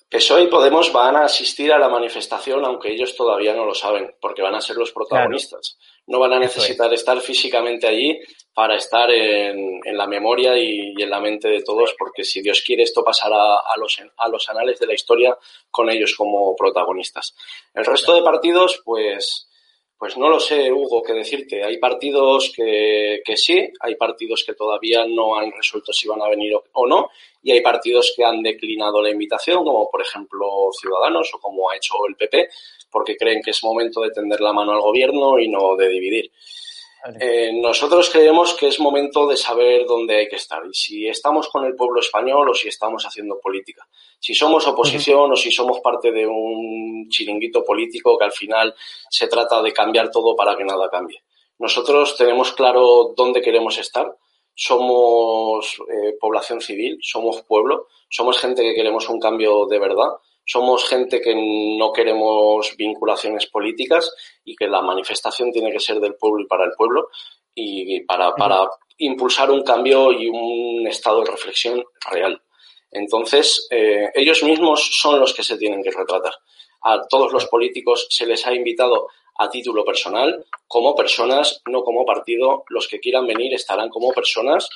PSOE 0.10 0.44
y 0.44 0.48
Podemos 0.48 0.92
van 0.92 1.16
a 1.16 1.26
asistir 1.26 1.72
a 1.72 1.78
la 1.78 1.88
manifestación, 1.88 2.66
aunque 2.66 2.92
ellos 2.92 3.16
todavía 3.16 3.54
no 3.54 3.64
lo 3.64 3.76
saben, 3.76 4.16
porque 4.20 4.42
van 4.42 4.56
a 4.56 4.62
ser 4.62 4.76
los 4.76 4.92
protagonistas. 4.92 5.78
No 6.08 6.18
van 6.18 6.34
a 6.34 6.40
necesitar 6.40 6.92
estar 6.92 7.22
físicamente 7.22 7.88
allí 7.88 8.20
para 8.52 8.76
estar 8.76 9.12
en, 9.12 9.80
la 9.96 10.08
memoria 10.08 10.58
y, 10.58 10.96
en 10.98 11.10
la 11.12 11.20
mente 11.20 11.48
de 11.48 11.62
todos, 11.62 11.94
porque 11.98 12.24
si 12.24 12.42
Dios 12.42 12.64
quiere 12.66 12.84
esto 12.84 13.04
pasará 13.04 13.58
a 13.58 13.78
los, 13.78 14.02
a 14.18 14.30
los 14.30 14.50
anales 14.50 14.80
de 14.80 14.88
la 14.88 14.96
historia 14.96 15.38
con 15.70 15.92
ellos 15.92 16.16
como 16.16 16.56
protagonistas. 16.56 17.36
El 17.76 17.86
resto 17.86 18.16
de 18.16 18.24
partidos, 18.24 18.82
pues 18.84 19.49
pues 20.00 20.18
no 20.18 20.30
lo 20.30 20.40
sé, 20.40 20.72
Hugo, 20.72 21.04
qué 21.04 21.12
decirte. 21.12 21.62
Hay 21.62 21.78
partidos 21.78 22.54
que, 22.56 23.22
que, 23.26 23.36
sí, 23.36 23.70
hay 23.82 23.96
partidos 23.96 24.46
que 24.46 24.54
todavía 24.54 25.06
no 25.06 25.38
han 25.38 25.52
resuelto 25.52 25.92
si 25.92 26.08
van 26.08 26.22
a 26.22 26.30
venir 26.30 26.54
o, 26.72 26.88
no, 26.88 27.10
y 27.44 27.52
hay 27.52 27.60
partidos 27.60 28.14
que 28.16 28.24
han 28.24 28.42
declinado 28.42 29.02
la 29.02 29.10
invitación, 29.12 29.58
como 29.58 29.92
por 29.92 30.02
ejemplo 30.02 30.70
Ciudadanos 30.72 31.30
o 31.34 31.40
como 31.42 31.70
ha 31.70 31.76
hecho 31.76 31.96
el 32.08 32.16
PP, 32.16 32.48
porque 32.90 33.18
creen 33.18 33.42
que 33.44 33.52
es 33.52 33.62
momento 33.62 34.00
de 34.00 34.12
tender 34.12 34.40
la 34.40 34.54
mano 34.54 34.72
al 34.72 34.80
gobierno 34.80 35.38
y 35.38 35.50
no 35.50 35.76
de 35.76 35.90
dividir. 35.90 36.32
Eh, 37.20 37.52
nosotros 37.54 38.10
creemos 38.10 38.54
que 38.56 38.68
es 38.68 38.80
momento 38.80 39.26
de 39.26 39.38
saber 39.38 39.86
dónde 39.86 40.18
hay 40.18 40.28
que 40.28 40.36
estar 40.36 40.62
y 40.66 40.74
si 40.74 41.08
estamos 41.08 41.48
con 41.48 41.64
el 41.64 41.76
pueblo 41.76 42.02
español 42.02 42.50
o 42.50 42.54
si 42.54 42.68
estamos 42.68 43.06
haciendo 43.06 43.40
política. 43.40 43.88
Si 44.20 44.34
somos 44.34 44.68
oposición 44.68 45.32
o 45.32 45.36
si 45.36 45.52
somos 45.52 45.80
parte 45.80 46.12
de 46.12 46.28
un 46.28 47.08
chiringuito 47.10 47.64
político 47.64 48.18
que 48.18 48.26
al 48.26 48.34
final 48.34 48.76
se 49.10 49.28
trata 49.28 49.62
de 49.62 49.72
cambiar 49.72 50.12
todo 50.12 50.36
para 50.36 50.58
que 50.58 50.66
nada 50.66 50.90
cambie. 50.90 51.24
Nosotros 51.58 52.18
tenemos 52.18 52.52
claro 52.52 53.14
dónde 53.16 53.42
queremos 53.42 53.78
estar. 53.78 54.14
Somos 54.54 55.82
eh, 55.90 56.18
población 56.20 56.60
civil, 56.60 57.00
somos 57.02 57.44
pueblo, 57.44 57.88
somos 58.10 58.38
gente 58.40 58.62
que 58.62 58.76
queremos 58.76 59.08
un 59.08 59.20
cambio 59.20 59.66
de 59.68 59.80
verdad 59.80 60.10
somos 60.50 60.90
gente 60.90 61.22
que 61.22 61.36
no 61.36 61.94
queremos 61.94 62.76
vinculaciones 62.76 63.46
políticas 63.46 64.12
y 64.44 64.56
que 64.56 64.68
la 64.68 64.82
manifestación 64.82 65.52
tiene 65.52 65.72
que 65.72 65.80
ser 65.80 66.00
del 66.00 66.16
pueblo 66.16 66.42
y 66.42 66.48
para 66.48 66.66
el 66.66 66.72
pueblo 66.76 67.10
y 67.54 68.00
para, 68.06 68.34
para 68.34 68.68
impulsar 68.98 69.52
un 69.52 69.62
cambio 69.62 70.12
y 70.12 70.28
un 70.28 70.88
estado 70.88 71.20
de 71.20 71.30
reflexión 71.30 71.84
real. 72.10 72.42
Entonces, 72.90 73.68
eh, 73.70 74.10
ellos 74.16 74.42
mismos 74.42 74.90
son 75.00 75.20
los 75.20 75.36
que 75.36 75.44
se 75.44 75.56
tienen 75.56 75.84
que 75.84 75.92
retratar. 75.92 76.34
A 76.82 77.00
todos 77.08 77.32
los 77.32 77.46
políticos 77.46 78.08
se 78.10 78.26
les 78.26 78.48
ha 78.48 78.54
invitado 78.56 79.08
a 79.38 79.52
título 79.52 79.86
personal, 79.86 80.44
como 80.68 80.96
personas, 80.96 81.62
no 81.68 81.84
como 81.84 82.04
partido. 82.06 82.64
Los 82.70 82.88
que 82.88 83.00
quieran 83.00 83.28
venir 83.28 83.54
estarán 83.54 83.90
como 83.90 84.12
personas 84.14 84.68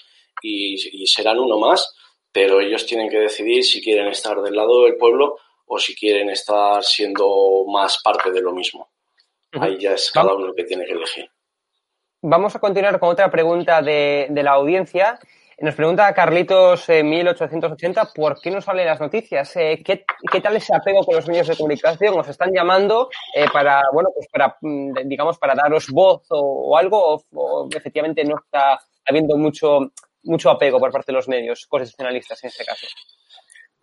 y 0.43 1.07
serán 1.07 1.39
uno 1.39 1.57
más, 1.57 1.95
pero 2.31 2.61
ellos 2.61 2.85
tienen 2.85 3.09
que 3.09 3.17
decidir 3.17 3.63
si 3.63 3.81
quieren 3.81 4.09
estar 4.09 4.39
del 4.39 4.55
lado 4.55 4.83
del 4.83 4.97
pueblo 4.97 5.39
o 5.65 5.79
si 5.79 5.95
quieren 5.95 6.29
estar 6.29 6.83
siendo 6.83 7.65
más 7.67 8.01
parte 8.03 8.31
de 8.31 8.41
lo 8.41 8.53
mismo. 8.53 8.89
Ahí 9.59 9.77
ya 9.79 9.93
es 9.93 10.11
cada 10.11 10.33
uno 10.33 10.47
el 10.47 10.55
que 10.55 10.63
tiene 10.63 10.85
que 10.85 10.93
elegir. 10.93 11.29
Vamos 12.21 12.55
a 12.55 12.59
continuar 12.59 12.99
con 12.99 13.09
otra 13.09 13.29
pregunta 13.29 13.81
de, 13.81 14.29
la 14.31 14.51
audiencia. 14.51 15.19
Nos 15.59 15.75
pregunta 15.75 16.13
Carlitos 16.13 16.87
1880, 16.87 18.01
eh, 18.01 18.05
¿por 18.15 18.39
qué 18.41 18.49
no 18.49 18.61
salen 18.61 18.85
las 18.85 18.99
noticias? 18.99 19.55
Eh, 19.55 19.83
¿qué, 19.83 20.41
tal 20.41 20.55
ese 20.55 20.73
apego 20.73 21.03
con 21.03 21.15
los 21.15 21.27
medios 21.27 21.47
de 21.47 21.57
comunicación? 21.57 22.17
¿Os 22.17 22.27
están 22.27 22.51
llamando 22.53 23.09
eh, 23.35 23.45
para, 23.51 23.83
bueno, 23.93 24.09
pues 24.15 24.27
para, 24.31 24.57
mm, 24.61 25.05
digamos, 25.05 25.37
para 25.37 25.53
daros 25.53 25.89
voz 25.89 26.23
o, 26.29 26.77
algo? 26.77 27.21
O, 27.33 27.67
efectivamente 27.75 28.23
no 28.23 28.37
está 28.37 28.79
habiendo 29.05 29.37
mucho, 29.37 29.91
mucho 30.23 30.49
apego 30.49 30.79
por 30.79 30.91
parte 30.91 31.11
de 31.11 31.17
los 31.17 31.27
medios 31.27 31.65
constitucionalistas 31.67 32.43
en 32.43 32.47
este 32.47 32.65
caso? 32.65 32.87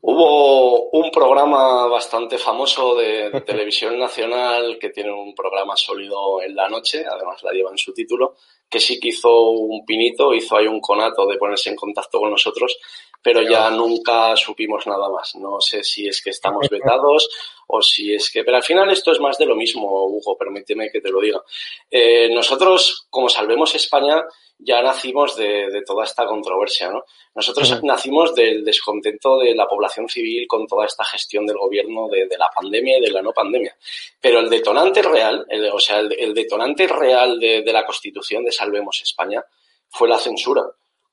Hubo 0.02 0.90
un 0.90 1.10
programa 1.10 1.86
bastante 1.86 2.38
famoso 2.38 2.94
de, 2.94 3.30
televisión 3.46 3.98
nacional 3.98 4.78
que 4.80 4.90
tiene 4.90 5.12
un 5.12 5.34
programa 5.34 5.76
sólido 5.76 6.40
en 6.42 6.54
la 6.54 6.68
noche, 6.68 7.04
además 7.06 7.42
la 7.42 7.52
lleva 7.52 7.70
en 7.70 7.78
su 7.78 7.92
título, 7.92 8.36
que 8.68 8.80
sí 8.80 8.98
que 8.98 9.08
hizo 9.08 9.50
un 9.50 9.84
pinito, 9.84 10.32
hizo 10.32 10.56
ahí 10.56 10.66
un 10.66 10.80
conato 10.80 11.26
de 11.26 11.36
ponerse 11.36 11.70
en 11.70 11.76
contacto 11.76 12.18
con 12.18 12.30
nosotros, 12.30 12.78
pero 13.22 13.42
ya 13.42 13.68
nunca 13.70 14.34
supimos 14.36 14.86
nada 14.86 15.08
más. 15.10 15.34
No 15.34 15.60
sé 15.60 15.82
si 15.82 16.08
es 16.08 16.22
que 16.22 16.30
estamos 16.30 16.66
vetados 16.70 17.28
o 17.66 17.82
si 17.82 18.14
es 18.14 18.30
que... 18.30 18.42
Pero 18.42 18.56
al 18.56 18.62
final 18.62 18.90
esto 18.90 19.12
es 19.12 19.20
más 19.20 19.36
de 19.36 19.46
lo 19.46 19.54
mismo, 19.54 20.04
Hugo, 20.04 20.38
permíteme 20.38 20.90
que 20.90 21.00
te 21.00 21.10
lo 21.10 21.20
diga. 21.20 21.42
Eh, 21.90 22.32
nosotros, 22.32 23.06
como 23.10 23.28
Salvemos 23.28 23.74
España, 23.74 24.24
ya 24.62 24.82
nacimos 24.82 25.36
de, 25.36 25.82
toda 25.86 26.04
esta 26.04 26.26
controversia, 26.26 26.90
¿no? 26.90 27.04
Nosotros 27.34 27.82
nacimos 27.82 28.34
del 28.34 28.64
descontento 28.64 29.38
de 29.38 29.54
la 29.54 29.66
población 29.66 30.08
civil 30.08 30.46
con 30.46 30.66
toda 30.66 30.86
esta 30.86 31.04
gestión 31.04 31.46
del 31.46 31.56
gobierno 31.56 32.08
de, 32.08 32.26
la 32.38 32.50
pandemia 32.54 32.98
y 32.98 33.00
de 33.00 33.10
la 33.10 33.22
no 33.22 33.32
pandemia. 33.32 33.74
Pero 34.20 34.40
el 34.40 34.50
detonante 34.50 35.02
real, 35.02 35.46
o 35.72 35.78
sea, 35.78 36.00
el, 36.00 36.34
detonante 36.34 36.86
real 36.86 37.38
de, 37.38 37.72
la 37.72 37.86
constitución 37.86 38.44
de 38.44 38.52
Salvemos 38.52 39.00
España 39.02 39.42
fue 39.88 40.08
la 40.08 40.18
censura. 40.18 40.62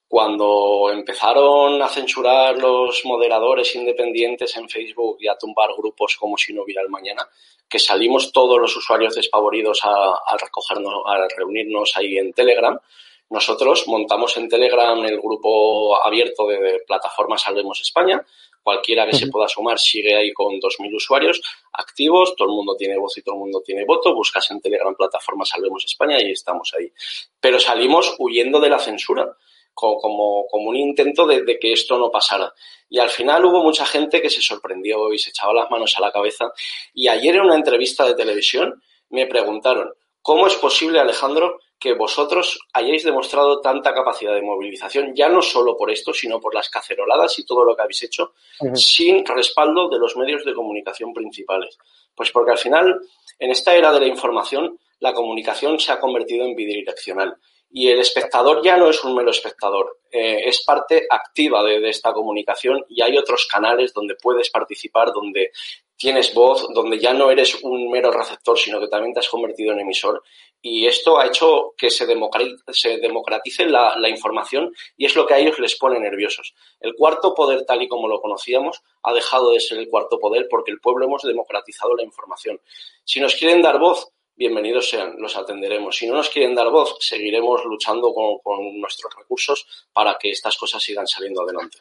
Cuando 0.10 0.90
empezaron 0.92 1.82
a 1.82 1.88
censurar 1.90 2.58
los 2.58 3.04
moderadores 3.04 3.76
independientes 3.76 4.56
en 4.56 4.70
Facebook 4.70 5.18
y 5.20 5.28
a 5.28 5.38
tumbar 5.38 5.70
grupos 5.78 6.16
como 6.18 6.38
si 6.38 6.54
no 6.54 6.64
hubiera 6.64 6.82
el 6.82 6.90
mañana, 6.90 7.28
que 7.68 7.80
salimos 7.80 8.32
todos 8.32 8.58
los 8.58 8.76
usuarios 8.76 9.16
despavoridos 9.16 9.84
a, 9.84 10.14
a 10.26 10.38
recogernos, 10.38 11.04
a 11.06 11.28
reunirnos 11.36 11.92
ahí 11.98 12.18
en 12.18 12.32
Telegram, 12.32 12.80
nosotros 13.30 13.88
montamos 13.88 14.38
en 14.38 14.48
Telegram 14.48 14.98
el 15.04 15.20
grupo 15.20 16.02
abierto 16.02 16.48
de 16.48 16.82
plataformas 16.88 17.42
Salvemos 17.42 17.82
España. 17.82 18.26
Cualquiera 18.64 19.06
que 19.06 19.18
se 19.18 19.28
pueda 19.28 19.48
sumar 19.48 19.80
sigue 19.80 20.16
ahí 20.16 20.32
con 20.32 20.54
2.000 20.56 20.96
usuarios 20.96 21.42
activos. 21.74 22.36
Todo 22.38 22.50
el 22.50 22.56
mundo 22.56 22.76
tiene 22.78 22.98
voz 22.98 23.18
y 23.18 23.22
todo 23.22 23.36
el 23.36 23.40
mundo 23.40 23.62
tiene 23.66 23.86
voto. 23.86 24.14
Buscas 24.14 24.50
en 24.52 24.62
Telegram 24.62 24.96
plataforma 24.96 25.46
Salvemos 25.46 25.84
España 25.86 26.22
y 26.22 26.32
estamos 26.32 26.74
ahí. 26.78 26.92
Pero 27.40 27.60
salimos 27.60 28.16
huyendo 28.20 28.60
de 28.60 28.70
la 28.70 28.80
censura. 28.80 29.36
Como, 29.80 30.48
como, 30.48 30.70
un 30.70 30.76
intento 30.76 31.28
de, 31.28 31.44
de, 31.44 31.60
que 31.60 31.72
esto 31.72 32.00
no 32.00 32.10
pasara. 32.10 32.52
Y 32.90 32.98
al 32.98 33.12
final 33.12 33.46
hubo 33.46 33.62
mucha 33.62 33.86
gente 33.86 34.24
que 34.24 34.30
se 34.32 34.42
sorprendió 34.42 35.14
y 35.14 35.20
se 35.20 35.30
echaba 35.30 35.54
las 35.54 35.70
manos 35.70 35.96
a 35.96 36.02
la 36.02 36.12
cabeza. 36.12 36.52
Y 36.96 37.08
ayer 37.08 37.36
en 37.36 37.42
una 37.42 37.54
entrevista 37.54 38.04
de 38.04 38.16
televisión 38.16 38.82
me 39.10 39.28
preguntaron, 39.28 39.94
¿cómo 40.24 40.48
es 40.48 40.56
posible, 40.56 41.00
Alejandro, 41.00 41.60
que 41.80 41.94
vosotros 41.94 42.60
hayáis 42.74 43.04
demostrado 43.04 43.62
tanta 43.62 43.94
capacidad 43.94 44.34
de 44.34 44.42
movilización, 44.42 45.14
ya 45.16 45.30
no 45.30 45.42
solo 45.42 45.78
por 45.78 45.92
esto, 45.92 46.14
sino 46.14 46.40
por 46.40 46.56
las 46.56 46.70
caceroladas 46.70 47.38
y 47.40 47.46
todo 47.46 47.64
lo 47.64 47.76
que 47.76 47.84
habéis 47.84 48.04
hecho, 48.04 48.34
sin 48.74 49.24
respaldo 49.26 49.88
de 49.90 50.00
los 50.00 50.18
medios 50.18 50.44
de 50.44 50.56
comunicación 50.56 51.14
principales. 51.14 51.78
Pues 52.16 52.32
porque 52.32 52.52
al 52.52 52.58
final, 52.58 53.00
en 53.38 53.52
esta 53.52 53.76
era 53.76 53.92
de 53.92 54.00
la 54.00 54.08
información, 54.08 54.80
la 55.00 55.14
comunicación 55.14 55.80
se 55.80 55.92
ha 55.92 56.00
convertido 56.00 56.46
en 56.46 56.56
bidireccional. 56.56 57.38
Y 57.70 57.90
el 57.90 58.00
espectador 58.00 58.64
ya 58.64 58.78
no 58.78 58.90
es 58.90 59.04
un 59.04 59.14
mero 59.14 59.30
espectador, 59.30 60.00
eh, 60.10 60.42
es 60.46 60.64
parte 60.64 61.06
activa 61.10 61.62
de, 61.64 61.90
esta 61.90 62.14
comunicación 62.14 62.86
y 62.88 63.02
hay 63.02 63.18
otros 63.18 63.46
canales 63.46 63.94
donde 63.94 64.16
puedes 64.16 64.50
participar, 64.50 65.12
donde 65.12 65.52
tienes 65.98 66.34
voz, 66.34 66.66
donde 66.74 66.98
ya 66.98 67.14
no 67.14 67.30
eres 67.30 67.62
un 67.64 67.90
mero 67.92 68.10
receptor, 68.10 68.58
sino 68.58 68.80
que 68.80 68.88
también 68.88 69.14
te 69.14 69.20
has 69.20 69.28
convertido 69.28 69.74
en 69.74 69.82
emisor. 69.82 70.24
Y 70.62 70.88
esto 70.88 71.20
ha 71.20 71.28
hecho 71.28 71.74
que 71.78 71.90
se 71.90 72.06
democratice, 72.06 73.66
la, 73.66 74.10
información 74.10 74.74
y 74.98 75.06
es 75.06 75.16
lo 75.16 75.26
que 75.26 75.36
a 75.36 75.40
ellos 75.40 75.60
les 75.60 75.76
pone 75.76 76.00
nerviosos. 76.00 76.54
El 76.80 76.96
cuarto 76.96 77.34
poder, 77.34 77.66
tal 77.66 77.82
y 77.82 77.88
como 77.88 78.08
lo 78.08 78.20
conocíamos, 78.20 78.82
ha 79.04 79.14
dejado 79.14 79.52
de 79.52 79.60
ser 79.60 79.78
el 79.78 79.90
cuarto 79.90 80.20
poder 80.20 80.48
porque 80.50 80.72
el 80.72 80.80
pueblo 80.80 81.06
hemos 81.06 81.22
democratizado 81.24 81.96
la 81.96 82.04
información. 82.04 82.60
Si 83.04 83.20
nos 83.20 83.36
quieren 83.36 83.62
dar 83.62 83.80
voz, 83.80 84.10
bienvenidos 84.36 84.90
sean, 84.90 85.16
los 85.20 85.38
atenderemos. 85.38 85.96
Si 85.96 86.08
no 86.08 86.16
nos 86.16 86.30
quieren 86.30 86.56
dar 86.56 86.70
voz, 86.70 86.98
seguiremos 87.00 87.64
luchando 87.66 88.14
con, 88.14 88.40
con 88.40 88.80
nuestros 88.80 89.14
recursos 89.16 89.88
para 89.94 90.18
que 90.20 90.32
estas 90.32 90.58
cosas 90.58 90.82
sigan 90.82 91.08
saliendo 91.08 91.44
adelante. 91.44 91.78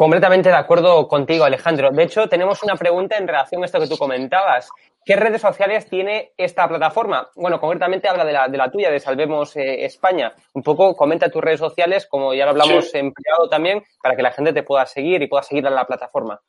Completamente 0.00 0.48
de 0.48 0.54
acuerdo 0.54 1.06
contigo, 1.06 1.44
Alejandro. 1.44 1.90
De 1.90 2.04
hecho, 2.04 2.26
tenemos 2.26 2.62
una 2.62 2.74
pregunta 2.74 3.18
en 3.18 3.28
relación 3.28 3.62
a 3.62 3.66
esto 3.66 3.78
que 3.78 3.86
tú 3.86 3.98
comentabas. 3.98 4.70
¿Qué 5.04 5.16
redes 5.16 5.40
sociales 5.40 5.88
tiene 5.88 6.32
esta 6.36 6.68
plataforma? 6.68 7.30
Bueno, 7.34 7.58
concretamente 7.58 8.08
habla 8.08 8.24
de 8.24 8.32
la, 8.32 8.48
de 8.48 8.58
la 8.58 8.70
tuya, 8.70 8.90
de 8.90 9.00
Salvemos 9.00 9.56
eh, 9.56 9.84
España. 9.84 10.34
Un 10.52 10.62
poco 10.62 10.94
comenta 10.94 11.30
tus 11.30 11.42
redes 11.42 11.60
sociales, 11.60 12.06
como 12.06 12.34
ya 12.34 12.44
lo 12.44 12.50
hablamos 12.50 12.94
en 12.94 13.12
privado 13.12 13.48
también, 13.48 13.82
para 14.02 14.14
que 14.14 14.22
la 14.22 14.32
gente 14.32 14.52
te 14.52 14.62
pueda 14.62 14.84
seguir 14.84 15.22
y 15.22 15.26
pueda 15.26 15.42
seguir 15.42 15.66
a 15.66 15.70
la 15.70 15.86
plataforma. 15.86 16.40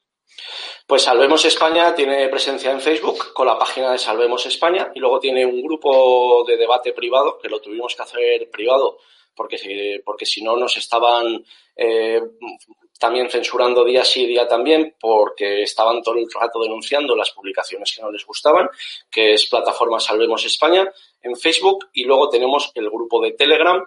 Pues 0.86 1.04
Salvemos 1.04 1.46
España 1.46 1.96
tiene 1.96 2.28
presencia 2.28 2.72
en 2.72 2.82
Facebook 2.82 3.34
con 3.34 3.48
la 3.48 3.58
página 3.58 3.92
de 3.92 3.98
Salvemos 3.98 4.46
España 4.46 4.92
y 4.94 5.00
luego 5.00 5.20
tiene 5.20 5.46
un 5.46 5.62
grupo 5.62 6.44
de 6.46 6.58
debate 6.58 6.94
privado 6.94 7.38
que 7.42 7.50
lo 7.50 7.62
tuvimos 7.62 7.96
que 7.96 8.04
hacer 8.04 8.50
privado 8.52 8.98
porque, 9.36 10.02
porque 10.04 10.26
si 10.26 10.42
no 10.42 10.56
nos 10.58 10.78
estaban 10.78 11.44
eh, 11.76 12.22
también 13.02 13.32
censurando 13.32 13.84
día 13.84 14.06
sí, 14.06 14.28
día 14.28 14.48
también, 14.48 14.96
porque 15.00 15.64
estaban 15.64 16.04
todo 16.04 16.16
el 16.20 16.28
rato 16.32 16.62
denunciando 16.62 17.16
las 17.16 17.32
publicaciones 17.32 17.92
que 17.96 18.02
no 18.04 18.12
les 18.12 18.24
gustaban, 18.24 18.70
que 19.10 19.34
es 19.34 19.48
Plataforma 19.48 20.00
Salvemos 20.00 20.46
España 20.46 20.88
en 21.24 21.36
Facebook, 21.36 21.90
y 21.94 22.04
luego 22.04 22.30
tenemos 22.30 22.72
el 22.76 22.92
grupo 22.92 23.20
de 23.20 23.32
Telegram, 23.32 23.84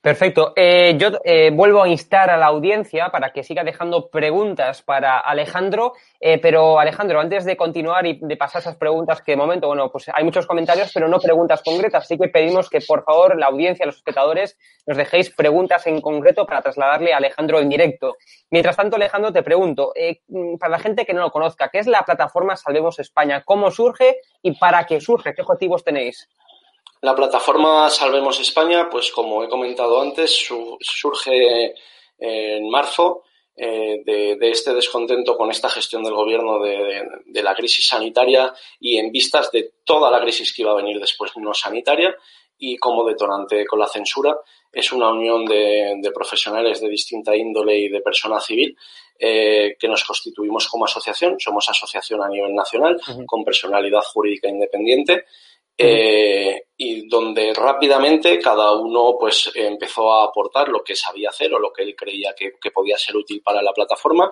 Perfecto. 0.00 0.52
Eh, 0.56 0.96
yo 0.98 1.10
eh, 1.24 1.50
vuelvo 1.52 1.82
a 1.82 1.88
instar 1.88 2.28
a 2.28 2.36
la 2.36 2.46
audiencia 2.46 3.08
para 3.10 3.30
que 3.32 3.42
siga 3.42 3.62
dejando 3.62 4.08
preguntas 4.08 4.82
para 4.82 5.18
Alejandro, 5.18 5.92
eh, 6.20 6.38
pero 6.38 6.78
Alejandro, 6.78 7.20
antes 7.20 7.44
de 7.44 7.56
continuar 7.56 8.04
y 8.06 8.18
de 8.20 8.36
pasar 8.36 8.60
esas 8.60 8.76
preguntas 8.76 9.22
que 9.22 9.32
de 9.32 9.36
momento, 9.36 9.68
bueno, 9.68 9.90
pues 9.90 10.10
hay 10.12 10.24
muchos 10.24 10.46
comentarios, 10.46 10.90
pero 10.92 11.08
no 11.08 11.20
preguntas 11.20 11.62
concretas, 11.62 12.04
así 12.04 12.18
que 12.18 12.28
pedimos 12.28 12.68
que 12.68 12.80
por 12.80 13.04
favor 13.04 13.38
la 13.38 13.46
audiencia, 13.46 13.86
los 13.86 13.96
espectadores, 13.96 14.58
nos 14.86 14.96
dejéis 14.96 15.30
preguntas 15.30 15.86
en 15.86 16.00
concreto 16.00 16.44
para 16.44 16.60
trasladarle 16.60 17.14
a 17.14 17.18
Alejandro 17.18 17.60
en 17.60 17.68
directo. 17.68 18.16
Mientras 18.50 18.76
tanto, 18.76 18.96
Alejandro, 18.96 19.32
te 19.32 19.42
pregunto, 19.42 19.92
para 20.58 20.70
la 20.70 20.78
gente 20.78 21.06
que 21.06 21.14
no 21.14 21.20
lo 21.20 21.30
conozca, 21.30 21.68
¿qué 21.68 21.78
es 21.78 21.86
la 21.86 22.02
plataforma 22.02 22.56
Salvemos 22.56 22.98
España? 22.98 23.42
¿Cómo 23.44 23.70
surge 23.70 24.16
y 24.42 24.58
para 24.58 24.84
qué 24.84 25.00
surge? 25.00 25.34
¿Qué 25.34 25.42
objetivos 25.42 25.84
tenéis? 25.84 26.28
La 27.00 27.14
plataforma 27.14 27.88
Salvemos 27.90 28.40
España, 28.40 28.88
pues 28.90 29.10
como 29.12 29.44
he 29.44 29.48
comentado 29.48 30.00
antes, 30.00 30.48
surge 30.80 31.74
en 32.18 32.68
marzo 32.68 33.22
eh, 33.60 34.02
de, 34.04 34.50
este 34.50 34.72
descontento 34.72 35.36
con 35.36 35.50
esta 35.50 35.68
gestión 35.68 36.04
del 36.04 36.14
gobierno 36.14 36.60
de, 36.60 37.42
la 37.42 37.56
crisis 37.56 37.88
sanitaria 37.88 38.54
y 38.78 38.98
en 38.98 39.10
vistas 39.10 39.50
de 39.50 39.72
toda 39.84 40.12
la 40.12 40.20
crisis 40.20 40.52
que 40.52 40.62
iba 40.62 40.70
a 40.70 40.76
venir 40.76 41.00
después 41.00 41.32
no 41.36 41.52
sanitaria 41.52 42.14
y 42.56 42.76
como 42.76 43.04
detonante 43.04 43.66
con 43.66 43.80
la 43.80 43.88
censura 43.88 44.36
es 44.72 44.92
una 44.92 45.10
unión 45.10 45.44
de, 45.44 46.08
profesionales 46.14 46.80
de 46.80 46.88
distinta 46.88 47.34
índole 47.34 47.78
y 47.78 47.88
de 47.88 48.00
persona 48.00 48.38
civil 48.38 48.76
eh, 49.18 49.76
que 49.76 49.88
nos 49.88 50.04
constituimos 50.04 50.68
como 50.68 50.84
asociación. 50.84 51.34
Somos 51.40 51.68
asociación 51.68 52.22
a 52.22 52.28
nivel 52.28 52.54
nacional 52.54 53.00
con 53.26 53.44
personalidad 53.44 54.02
jurídica 54.02 54.48
independiente 54.48 55.24
eh, 55.80 56.64
y 56.76 57.08
donde 57.08 57.54
rápidamente 57.54 58.40
cada 58.40 58.72
uno 58.72 59.16
pues 59.18 59.52
empezó 59.54 60.12
a 60.12 60.24
aportar 60.24 60.68
lo 60.68 60.82
que 60.82 60.96
sabía 60.96 61.28
hacer 61.28 61.54
o 61.54 61.58
lo 61.60 61.72
que 61.72 61.84
él 61.84 61.94
creía 61.94 62.34
que, 62.36 62.54
que 62.60 62.72
podía 62.72 62.98
ser 62.98 63.16
útil 63.16 63.40
para 63.42 63.62
la 63.62 63.72
plataforma 63.72 64.28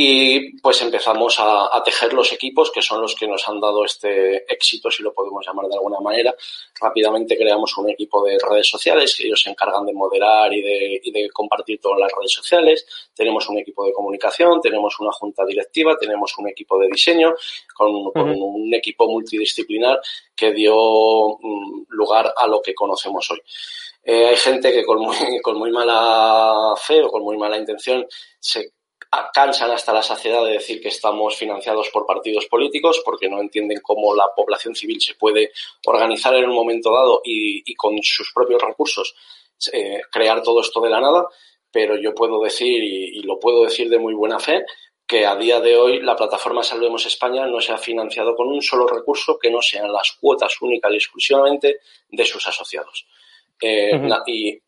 y 0.00 0.52
pues 0.60 0.80
empezamos 0.82 1.38
a, 1.40 1.82
tejer 1.84 2.12
los 2.12 2.32
equipos 2.32 2.70
que 2.70 2.80
son 2.80 3.00
los 3.00 3.16
que 3.16 3.26
nos 3.26 3.48
han 3.48 3.58
dado 3.58 3.84
este 3.84 4.44
éxito, 4.52 4.92
si 4.92 5.02
lo 5.02 5.12
podemos 5.12 5.44
llamar 5.44 5.66
de 5.66 5.74
alguna 5.74 5.98
manera. 5.98 6.32
Rápidamente 6.80 7.36
creamos 7.36 7.76
un 7.78 7.90
equipo 7.90 8.22
de 8.22 8.38
redes 8.38 8.68
sociales 8.68 9.16
que 9.16 9.26
ellos 9.26 9.42
se 9.42 9.50
encargan 9.50 9.84
de 9.86 9.92
moderar 9.92 10.52
y 10.52 10.62
de, 10.62 11.00
y 11.02 11.10
de 11.10 11.28
compartir 11.30 11.80
todas 11.80 11.98
las 11.98 12.12
redes 12.16 12.32
sociales. 12.32 12.86
Tenemos 13.12 13.48
un 13.48 13.58
equipo 13.58 13.84
de 13.86 13.92
comunicación, 13.92 14.60
tenemos 14.60 14.94
una 15.00 15.10
junta 15.10 15.44
directiva, 15.44 15.96
tenemos 15.98 16.32
un 16.38 16.48
equipo 16.48 16.78
de 16.78 16.86
diseño 16.86 17.34
con, 17.74 17.90
un 18.14 18.72
equipo 18.74 19.08
multidisciplinar 19.08 20.00
que 20.36 20.52
dio 20.52 21.38
mm, 21.40 21.86
lugar 21.88 22.32
a 22.36 22.46
lo 22.46 22.62
que 22.62 22.72
conocemos 22.72 23.28
hoy. 23.32 23.40
Eh, 24.04 24.26
hay 24.26 24.36
gente 24.36 24.72
que 24.72 24.84
con 24.84 25.00
muy, 25.00 25.16
con 25.42 25.58
muy 25.58 25.72
mala 25.72 26.74
fe 26.76 27.02
o 27.02 27.10
con 27.10 27.24
muy 27.24 27.36
mala 27.36 27.58
intención 27.58 28.06
se 28.38 28.77
cansan 29.32 29.70
hasta 29.70 29.92
la 29.92 30.02
saciedad 30.02 30.44
de 30.44 30.52
decir 30.52 30.80
que 30.80 30.88
estamos 30.88 31.36
financiados 31.36 31.88
por 31.90 32.06
partidos 32.06 32.46
políticos 32.46 33.00
porque 33.04 33.28
no 33.28 33.40
entienden 33.40 33.80
cómo 33.82 34.14
la 34.14 34.28
población 34.36 34.74
civil 34.74 35.00
se 35.00 35.14
puede 35.14 35.52
organizar 35.86 36.34
en 36.34 36.48
un 36.48 36.54
momento 36.54 36.92
dado 36.92 37.22
y, 37.24 37.74
con 37.74 37.96
sus 38.02 38.32
propios 38.32 38.60
recursos 38.60 39.14
eh, 39.72 40.02
crear 40.10 40.42
todo 40.42 40.60
esto 40.60 40.80
de 40.80 40.90
la 40.90 41.00
nada. 41.00 41.26
Pero 41.70 41.96
yo 41.96 42.14
puedo 42.14 42.42
decir, 42.42 42.82
y, 42.82 43.22
lo 43.22 43.38
puedo 43.38 43.64
decir 43.64 43.88
de 43.88 43.98
muy 43.98 44.14
buena 44.14 44.38
fe, 44.38 44.64
que 45.06 45.24
a 45.24 45.36
día 45.36 45.60
de 45.60 45.76
hoy 45.76 46.00
la 46.00 46.16
plataforma 46.16 46.62
Salvemos 46.62 47.06
España 47.06 47.46
no 47.46 47.60
se 47.60 47.72
ha 47.72 47.78
financiado 47.78 48.36
con 48.36 48.48
un 48.48 48.60
solo 48.60 48.86
recurso 48.86 49.38
que 49.38 49.50
no 49.50 49.62
sean 49.62 49.90
las 49.90 50.12
cuotas 50.20 50.60
únicas 50.60 50.92
y 50.92 50.96
exclusivamente 50.96 51.80
de 52.10 52.24
sus 52.26 52.46
asociados. 52.46 53.06
Eh, 53.60 54.00
y 54.26 54.60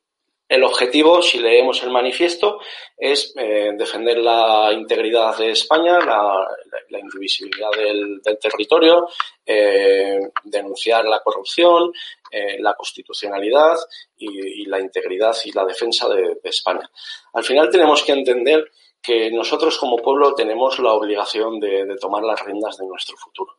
el 0.50 0.64
objetivo, 0.64 1.22
si 1.22 1.38
leemos 1.38 1.80
el 1.84 1.90
manifiesto, 1.90 2.58
es 2.98 3.32
eh, 3.36 3.70
defender 3.78 4.18
la 4.18 4.72
integridad 4.72 5.38
de 5.38 5.52
España, 5.52 6.00
la, 6.00 6.98
indivisibilidad 6.98 7.70
del, 7.70 8.20
territorio, 8.40 9.06
eh, 9.46 10.18
denunciar 10.42 11.04
la 11.04 11.20
corrupción, 11.20 11.92
eh, 12.32 12.56
la 12.58 12.74
constitucionalidad 12.74 13.76
y, 14.16 14.66
la 14.66 14.80
integridad 14.80 15.36
y 15.44 15.52
la 15.52 15.64
defensa 15.64 16.08
de, 16.08 16.40
España. 16.42 16.90
Al 17.32 17.44
final 17.44 17.70
tenemos 17.70 18.02
que 18.02 18.10
entender 18.10 18.72
que 19.02 19.30
nosotros 19.30 19.78
como 19.78 19.96
pueblo 19.96 20.34
tenemos 20.34 20.78
la 20.78 20.92
obligación 20.92 21.58
de, 21.58 21.96
tomar 22.00 22.22
las 22.22 22.44
riendas 22.44 22.76
de 22.76 22.86
nuestro 22.86 23.16
futuro. 23.16 23.56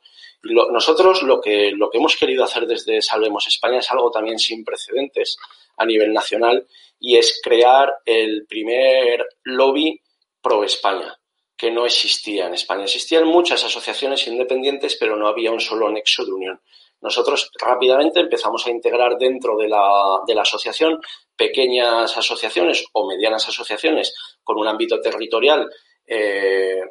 nosotros 0.72 1.24
lo 1.24 1.42
que, 1.42 1.72
lo 1.72 1.90
que 1.90 1.98
hemos 1.98 2.16
querido 2.16 2.44
hacer 2.44 2.68
desde 2.68 3.02
Salvemos 3.02 3.48
España 3.48 3.80
es 3.80 3.92
algo 3.92 4.12
también 4.12 4.38
sin 4.38 4.64
precedentes 4.64 5.38
a 5.78 5.86
nivel 5.86 6.14
nacional 6.14 6.68
y 7.00 7.18
es 7.18 7.40
crear 7.44 7.94
el 8.06 8.46
primer 8.48 9.26
lobby 9.44 10.00
pro 10.42 10.64
España 10.64 11.18
que 11.62 11.70
no 11.70 11.86
existía 11.86 12.48
en 12.48 12.56
España. 12.56 12.86
Existían 12.86 13.28
muchas 13.28 13.64
asociaciones 13.64 14.26
independientes, 14.28 14.98
pero 15.00 15.16
no 15.16 15.28
había 15.28 15.52
un 15.52 15.60
solo 15.60 15.92
nexo 15.92 16.26
de 16.26 16.32
unión. 16.32 16.60
Nosotros 17.02 17.52
rápidamente 17.60 18.20
empezamos 18.20 18.66
a 18.66 18.70
integrar 18.70 19.18
dentro 19.18 19.58
de 19.58 19.68
la, 19.68 20.20
de 20.26 20.36
la 20.36 20.44
asociación 20.44 21.00
pequeñas 21.36 22.16
asociaciones 22.16 22.86
o 22.94 23.08
medianas 23.08 23.48
asociaciones 23.48 24.14
con 24.44 24.58
un 24.58 24.68
ámbito 24.68 25.02
territorial 25.02 25.70
eh, 26.06 26.82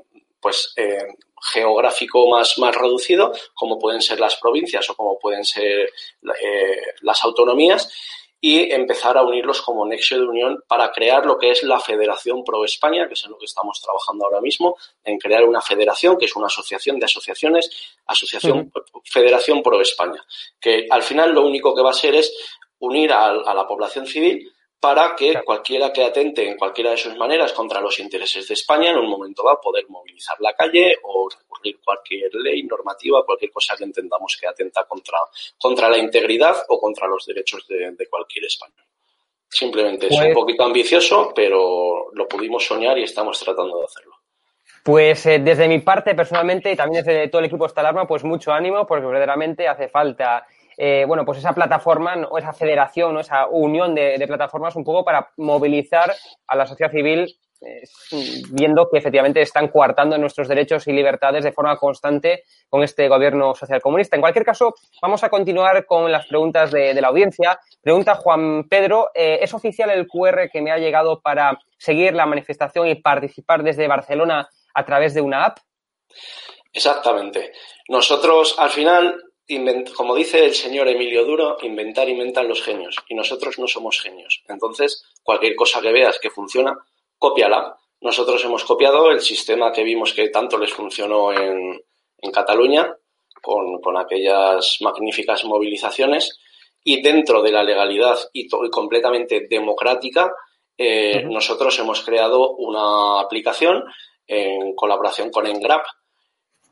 pues 0.40 0.72
eh, 0.76 1.06
geográfico 1.52 2.28
más, 2.28 2.58
más 2.58 2.74
reducido, 2.74 3.32
como 3.54 3.78
pueden 3.78 4.00
ser 4.00 4.20
las 4.20 4.36
provincias 4.36 4.88
o 4.90 4.96
como 4.96 5.18
pueden 5.18 5.44
ser 5.44 5.90
eh, 6.42 6.82
las 7.02 7.22
autonomías, 7.24 7.92
y 8.40 8.72
empezar 8.72 9.18
a 9.18 9.22
unirlos 9.22 9.60
como 9.60 9.84
nexo 9.86 10.16
de 10.16 10.24
unión 10.24 10.64
para 10.66 10.90
crear 10.92 11.26
lo 11.26 11.36
que 11.38 11.50
es 11.50 11.62
la 11.62 11.78
Federación 11.78 12.42
Pro 12.42 12.64
España, 12.64 13.06
que 13.06 13.14
es 13.14 13.24
en 13.24 13.32
lo 13.32 13.38
que 13.38 13.44
estamos 13.44 13.80
trabajando 13.82 14.24
ahora 14.24 14.40
mismo, 14.40 14.76
en 15.04 15.18
crear 15.18 15.44
una 15.44 15.60
federación, 15.60 16.16
que 16.16 16.24
es 16.24 16.34
una 16.36 16.46
asociación 16.46 16.98
de 16.98 17.04
asociaciones, 17.04 17.70
asociación 18.06 18.72
Federación 19.04 19.62
Pro 19.62 19.80
España, 19.80 20.24
que 20.58 20.86
al 20.88 21.02
final 21.02 21.32
lo 21.32 21.46
único 21.46 21.74
que 21.74 21.82
va 21.82 21.90
a 21.90 21.94
ser 21.94 22.14
es 22.14 22.32
unir 22.78 23.12
a 23.12 23.54
la 23.54 23.66
población 23.68 24.06
civil 24.06 24.50
para 24.80 25.14
que 25.14 25.42
cualquiera 25.44 25.92
que 25.92 26.02
atente 26.02 26.48
en 26.48 26.56
cualquiera 26.56 26.92
de 26.92 26.96
sus 26.96 27.14
maneras 27.16 27.52
contra 27.52 27.82
los 27.82 27.98
intereses 28.00 28.48
de 28.48 28.54
España 28.54 28.90
en 28.90 28.96
un 28.96 29.10
momento 29.10 29.44
va 29.44 29.52
a 29.52 29.60
poder 29.60 29.84
movilizar 29.88 30.40
la 30.40 30.54
calle 30.54 30.96
o 31.02 31.28
recurrir 31.28 31.78
cualquier 31.84 32.34
ley, 32.34 32.62
normativa, 32.62 33.24
cualquier 33.24 33.52
cosa 33.52 33.76
que 33.76 33.84
entendamos 33.84 34.38
que 34.40 34.46
atenta 34.46 34.84
contra, 34.84 35.18
contra 35.58 35.90
la 35.90 35.98
integridad 35.98 36.56
o 36.68 36.80
contra 36.80 37.06
los 37.06 37.26
derechos 37.26 37.68
de, 37.68 37.94
cualquier 38.08 38.46
español. 38.46 38.82
Simplemente 39.46 40.06
es 40.06 40.12
un 40.12 40.18
pues 40.18 40.34
poquito 40.34 40.64
ambicioso, 40.64 41.32
pero 41.34 42.10
lo 42.14 42.26
pudimos 42.26 42.64
soñar 42.64 42.96
y 42.96 43.02
estamos 43.02 43.38
tratando 43.38 43.80
de 43.80 43.84
hacerlo. 43.84 44.14
Pues 44.82 45.26
eh, 45.26 45.40
desde 45.40 45.68
mi 45.68 45.80
parte, 45.80 46.14
personalmente, 46.14 46.72
y 46.72 46.76
también 46.76 47.04
desde 47.04 47.28
todo 47.28 47.40
el 47.40 47.46
equipo 47.46 47.66
de 47.66 47.72
Alarma, 47.76 48.06
pues 48.06 48.24
mucho 48.24 48.50
ánimo, 48.50 48.86
porque 48.86 49.04
verdaderamente 49.04 49.68
hace 49.68 49.88
falta 49.88 50.46
eh, 50.82 51.04
bueno, 51.06 51.26
pues 51.26 51.36
esa 51.36 51.52
plataforma 51.52 52.26
o 52.30 52.38
esa 52.38 52.54
federación 52.54 53.14
o 53.14 53.20
esa 53.20 53.46
unión 53.48 53.94
de, 53.94 54.24
plataformas 54.26 54.74
un 54.76 54.82
poco 54.82 55.04
para 55.04 55.28
movilizar 55.36 56.10
a 56.46 56.56
la 56.56 56.64
sociedad 56.64 56.90
civil 56.90 57.36
eh, 57.60 57.82
viendo 58.52 58.88
que 58.88 58.96
efectivamente 58.96 59.42
están 59.42 59.68
coartando 59.68 60.16
nuestros 60.16 60.48
derechos 60.48 60.88
y 60.88 60.92
libertades 60.92 61.44
de 61.44 61.52
forma 61.52 61.76
constante 61.76 62.44
con 62.70 62.82
este 62.82 63.08
gobierno 63.08 63.54
social 63.54 63.82
comunista. 63.82 64.16
En 64.16 64.22
cualquier 64.22 64.46
caso, 64.46 64.74
vamos 65.02 65.22
a 65.22 65.28
continuar 65.28 65.84
con 65.84 66.10
las 66.10 66.26
preguntas 66.26 66.70
de, 66.70 66.98
la 66.98 67.08
audiencia. 67.08 67.60
Pregunta 67.82 68.14
Juan 68.14 68.66
Pedro, 68.66 69.10
eh, 69.14 69.40
¿es 69.42 69.52
oficial 69.52 69.90
el 69.90 70.08
QR 70.08 70.48
que 70.50 70.62
me 70.62 70.72
ha 70.72 70.78
llegado 70.78 71.20
para 71.20 71.58
seguir 71.76 72.14
la 72.14 72.24
manifestación 72.24 72.86
y 72.86 72.94
participar 72.94 73.62
desde 73.62 73.86
Barcelona 73.86 74.48
a 74.72 74.84
través 74.86 75.12
de 75.12 75.20
una 75.20 75.44
app? 75.44 75.58
Exactamente. 76.72 77.52
Nosotros, 77.88 78.54
al 78.58 78.70
final, 78.70 79.29
como 79.96 80.14
dice 80.14 80.44
el 80.44 80.54
señor 80.54 80.88
Emilio 80.88 81.24
Duro, 81.24 81.56
inventar 81.62 82.08
inventan 82.08 82.48
los 82.48 82.62
genios 82.62 82.96
y 83.08 83.14
nosotros 83.14 83.58
no 83.58 83.66
somos 83.66 84.00
genios. 84.00 84.42
Entonces, 84.48 85.04
cualquier 85.22 85.56
cosa 85.56 85.80
que 85.80 85.92
veas 85.92 86.18
que 86.18 86.30
funciona, 86.30 86.76
cópiala. 87.18 87.76
Nosotros 88.00 88.44
hemos 88.44 88.64
copiado 88.64 89.10
el 89.10 89.20
sistema 89.20 89.72
que 89.72 89.82
vimos 89.82 90.12
que 90.12 90.28
tanto 90.28 90.56
les 90.56 90.72
funcionó 90.72 91.32
en, 91.32 91.80
en 92.18 92.30
Cataluña, 92.30 92.94
con, 93.42 93.80
con, 93.80 93.96
aquellas 93.96 94.78
magníficas 94.80 95.44
movilizaciones, 95.44 96.38
y 96.82 97.02
dentro 97.02 97.42
de 97.42 97.52
la 97.52 97.62
legalidad 97.62 98.18
y, 98.32 98.46
y 98.46 98.70
completamente 98.70 99.46
democrática, 99.48 100.32
eh, 100.78 101.24
nosotros 101.24 101.78
hemos 101.78 102.02
creado 102.02 102.52
una 102.56 103.20
aplicación 103.20 103.84
en 104.26 104.74
colaboración 104.74 105.30
con 105.30 105.46
Engrap, 105.46 105.84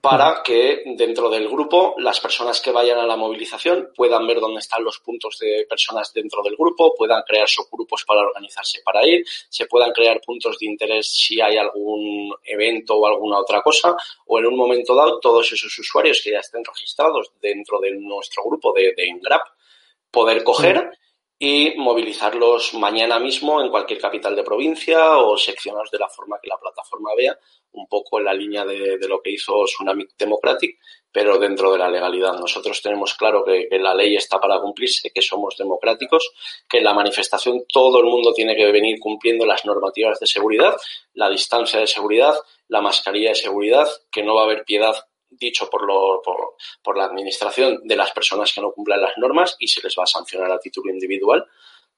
para 0.01 0.43
que 0.45 0.83
dentro 0.97 1.29
del 1.29 1.49
grupo 1.49 1.95
las 1.99 2.21
personas 2.21 2.61
que 2.61 2.71
vayan 2.71 2.99
a 2.99 3.07
la 3.07 3.17
movilización 3.17 3.91
puedan 3.97 4.27
ver 4.27 4.39
dónde 4.39 4.61
están 4.61 4.85
los 4.85 5.01
puntos 5.01 5.39
de 5.41 5.67
personas 5.69 6.13
dentro 6.13 6.43
del 6.43 6.57
grupo, 6.57 6.95
puedan 6.97 7.23
crear 7.23 7.49
subgrupos 7.49 8.05
para 8.05 8.21
organizarse 8.21 8.81
para 8.85 9.05
ir, 9.07 9.25
se 9.49 9.67
puedan 9.67 9.93
crear 9.93 10.21
puntos 10.21 10.59
de 10.59 10.67
interés 10.67 11.13
si 11.13 11.41
hay 11.41 11.57
algún 11.57 12.33
evento 12.45 12.97
o 12.97 13.07
alguna 13.07 13.39
otra 13.39 13.61
cosa, 13.61 13.97
o 14.27 14.39
en 14.39 14.47
un 14.47 14.57
momento 14.57 14.95
dado 14.95 15.19
todos 15.19 15.53
esos 15.53 15.77
usuarios 15.79 16.21
que 16.23 16.31
ya 16.31 16.39
estén 16.39 16.65
registrados 16.65 17.33
dentro 17.41 17.81
de 17.81 17.93
nuestro 17.93 18.45
grupo 18.45 18.73
de, 18.73 18.95
de 18.97 19.07
Ingrap, 19.09 19.43
poder 20.11 20.45
coger 20.45 20.91
y 21.39 21.75
movilizarlos 21.77 22.75
mañana 22.75 23.21
mismo 23.21 23.61
en 23.63 23.71
cualquier 23.71 24.01
capital 24.01 24.35
de 24.35 24.43
provincia 24.43 25.19
o 25.19 25.37
seccionados 25.37 25.91
de 25.91 25.99
la 25.99 26.09
forma 26.09 26.39
que 26.43 26.49
la 26.49 26.59
plataforma 26.59 27.15
vea, 27.17 27.39
un 27.73 27.87
poco 27.87 28.19
en 28.19 28.25
la 28.25 28.35
línea 28.35 28.65
de, 28.65 28.99
lo 29.09 29.21
que 29.23 29.31
hizo 29.31 29.65
Tsunami 29.65 30.05
Democratic, 30.19 30.79
pero 31.13 31.39
dentro 31.39 31.71
de 31.73 31.79
la 31.79 31.89
legalidad. 31.89 32.37
Nosotros 32.39 32.83
tenemos 32.83 33.15
claro 33.15 33.45
que, 33.45 33.69
la 33.79 33.95
ley 33.95 34.17
está 34.17 34.41
para 34.41 34.59
cumplirse, 34.59 35.11
que 35.11 35.23
somos 35.23 35.57
democráticos, 35.57 36.33
que 36.69 36.79
en 36.79 36.85
la 36.85 36.95
manifestación 36.95 37.65
todo 37.73 38.01
el 38.01 38.07
mundo 38.07 38.33
tiene 38.33 38.57
que 38.57 38.71
venir 38.73 38.99
cumpliendo 38.99 39.47
las 39.47 39.65
normativas 39.65 40.19
de 40.19 40.27
seguridad, 40.27 40.75
la 41.15 41.31
distancia 41.31 41.79
de 41.79 41.87
seguridad, 41.87 42.35
la 42.67 42.81
mascarilla 42.81 43.31
de 43.31 43.37
seguridad, 43.37 43.89
que 44.11 44.25
no 44.25 44.35
va 44.35 44.43
a 44.43 44.45
haber 44.45 44.65
piedad 44.65 44.95
dicho 45.31 45.69
por, 45.71 45.87
lo, 45.87 46.23
por, 46.83 46.97
la 46.97 47.05
administración 47.05 47.81
de 47.85 47.97
las 47.97 48.11
personas 48.13 48.53
que 48.53 48.61
no 48.61 48.73
cumplan 48.73 49.01
las 49.01 49.17
normas 49.17 49.57
y 49.59 49.69
se 49.69 49.83
les 49.83 49.95
va 49.99 50.05
a 50.05 50.07
sancionar 50.07 50.51
a 50.51 50.59
título 50.59 50.93
individual. 50.93 51.47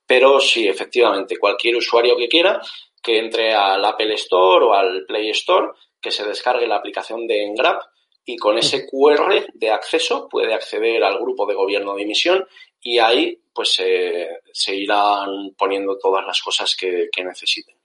Pero 0.06 0.40
sí, 0.40 0.66
efectivamente, 0.66 1.38
cualquier 1.38 1.76
usuario 1.76 2.16
que 2.16 2.28
quiera 2.28 2.60
que 3.02 3.18
entre 3.18 3.54
al 3.54 3.84
Apple 3.84 4.14
Store 4.14 4.66
o 4.66 4.74
al 4.74 5.04
Play 5.06 5.30
Store, 5.30 5.68
que 6.00 6.10
se 6.10 6.24
descargue 6.24 6.66
la 6.66 6.76
aplicación 6.76 7.26
de 7.26 7.44
Engrap 7.44 7.82
y 8.24 8.36
con 8.36 8.58
ese 8.58 8.86
QR 8.86 9.46
de 9.54 9.70
acceso 9.70 10.28
puede 10.28 10.52
acceder 10.52 11.02
al 11.02 11.18
grupo 11.18 11.46
de 11.46 11.54
gobierno 11.54 11.94
de 11.94 12.02
emisión 12.02 12.46
y 12.80 12.98
ahí 12.98 13.40
pues 13.54 13.80
se 14.52 14.76
irán 14.76 15.54
poniendo 15.56 15.98
todas 15.98 16.26
las 16.26 16.40
cosas 16.42 16.76
que 16.76 17.24
necesiten. 17.24 17.79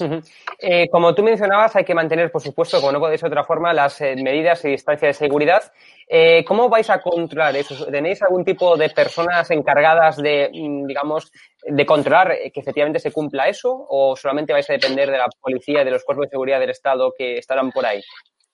Eh, 0.62 0.88
como 0.90 1.14
tú 1.14 1.22
mencionabas, 1.22 1.74
hay 1.76 1.84
que 1.84 1.94
mantener, 1.94 2.30
por 2.30 2.42
supuesto, 2.42 2.80
como 2.80 2.92
no 2.92 3.08
ser 3.08 3.20
de 3.20 3.26
otra 3.28 3.44
forma, 3.44 3.72
las 3.72 3.98
eh, 4.02 4.14
medidas 4.16 4.62
y 4.66 4.68
distancia 4.68 5.08
de 5.08 5.14
seguridad. 5.14 5.72
Eh, 6.06 6.44
¿Cómo 6.44 6.68
vais 6.68 6.90
a 6.90 7.00
controlar 7.00 7.56
eso? 7.56 7.86
¿Tenéis 7.86 8.20
algún 8.22 8.44
tipo 8.44 8.76
de 8.76 8.90
personas 8.90 9.50
encargadas 9.50 10.18
de, 10.18 10.50
mm, 10.52 10.86
digamos, 10.86 11.32
de 11.62 11.86
controlar 11.86 12.36
que 12.52 12.60
efectivamente 12.60 12.98
se 12.98 13.10
cumpla 13.10 13.48
eso? 13.48 13.86
¿O 13.88 14.16
solamente 14.16 14.52
vais 14.52 14.68
a 14.68 14.74
depender 14.74 15.10
de 15.10 15.16
la 15.16 15.28
policía 15.40 15.80
y 15.80 15.84
de 15.84 15.92
los 15.92 16.04
cuerpos 16.04 16.26
de 16.26 16.30
seguridad 16.30 16.60
del 16.60 16.70
Estado 16.70 17.14
que 17.16 17.38
estarán 17.38 17.70
por 17.70 17.86
ahí? 17.86 18.02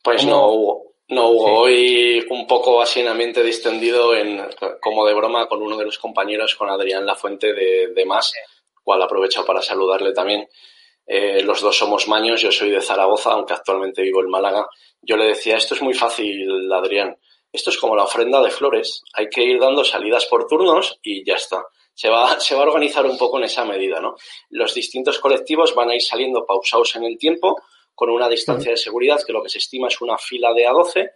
Pues 0.02 0.24
no, 0.24 0.52
Hugo. 0.52 0.82
No, 1.08 1.30
Hugo. 1.30 1.60
Hoy 1.60 2.24
un 2.30 2.46
poco 2.46 2.80
así 2.80 3.00
en 3.00 3.08
ambiente 3.08 3.42
distendido, 3.42 4.14
en, 4.14 4.46
como 4.80 5.04
de 5.06 5.14
broma, 5.14 5.48
con 5.48 5.60
uno 5.60 5.76
de 5.76 5.86
los 5.86 5.98
compañeros, 5.98 6.54
con 6.54 6.70
Adrián 6.70 7.04
Lafuente 7.04 7.52
de, 7.52 7.88
de 7.88 8.04
Más, 8.04 8.32
cual 8.84 9.02
aprovecho 9.02 9.44
para 9.44 9.60
saludarle 9.60 10.12
también. 10.12 10.46
Eh, 11.06 11.42
los 11.42 11.60
dos 11.60 11.76
somos 11.76 12.08
maños, 12.08 12.40
yo 12.40 12.50
soy 12.50 12.70
de 12.70 12.80
Zaragoza, 12.80 13.30
aunque 13.30 13.54
actualmente 13.54 14.02
vivo 14.02 14.20
en 14.20 14.28
Málaga. 14.28 14.66
Yo 15.00 15.16
le 15.16 15.26
decía, 15.26 15.56
esto 15.56 15.74
es 15.74 15.82
muy 15.82 15.94
fácil, 15.94 16.72
Adrián. 16.72 17.16
Esto 17.52 17.70
es 17.70 17.78
como 17.78 17.94
la 17.94 18.04
ofrenda 18.04 18.42
de 18.42 18.50
flores. 18.50 19.02
Hay 19.14 19.28
que 19.28 19.42
ir 19.42 19.60
dando 19.60 19.84
salidas 19.84 20.26
por 20.26 20.46
turnos 20.46 20.98
y 21.02 21.24
ya 21.24 21.36
está. 21.36 21.64
Se 21.94 22.10
va, 22.10 22.38
se 22.40 22.54
va 22.54 22.62
a 22.62 22.66
organizar 22.66 23.06
un 23.06 23.16
poco 23.16 23.38
en 23.38 23.44
esa 23.44 23.64
medida, 23.64 24.00
¿no? 24.00 24.16
Los 24.50 24.74
distintos 24.74 25.18
colectivos 25.18 25.74
van 25.74 25.90
a 25.90 25.94
ir 25.94 26.02
saliendo 26.02 26.44
pausados 26.44 26.96
en 26.96 27.04
el 27.04 27.16
tiempo 27.16 27.62
con 27.94 28.10
una 28.10 28.28
distancia 28.28 28.72
de 28.72 28.76
seguridad 28.76 29.20
que 29.24 29.32
lo 29.32 29.42
que 29.42 29.48
se 29.48 29.58
estima 29.58 29.88
es 29.88 30.00
una 30.00 30.18
fila 30.18 30.52
de 30.52 30.68
A12 30.68 31.10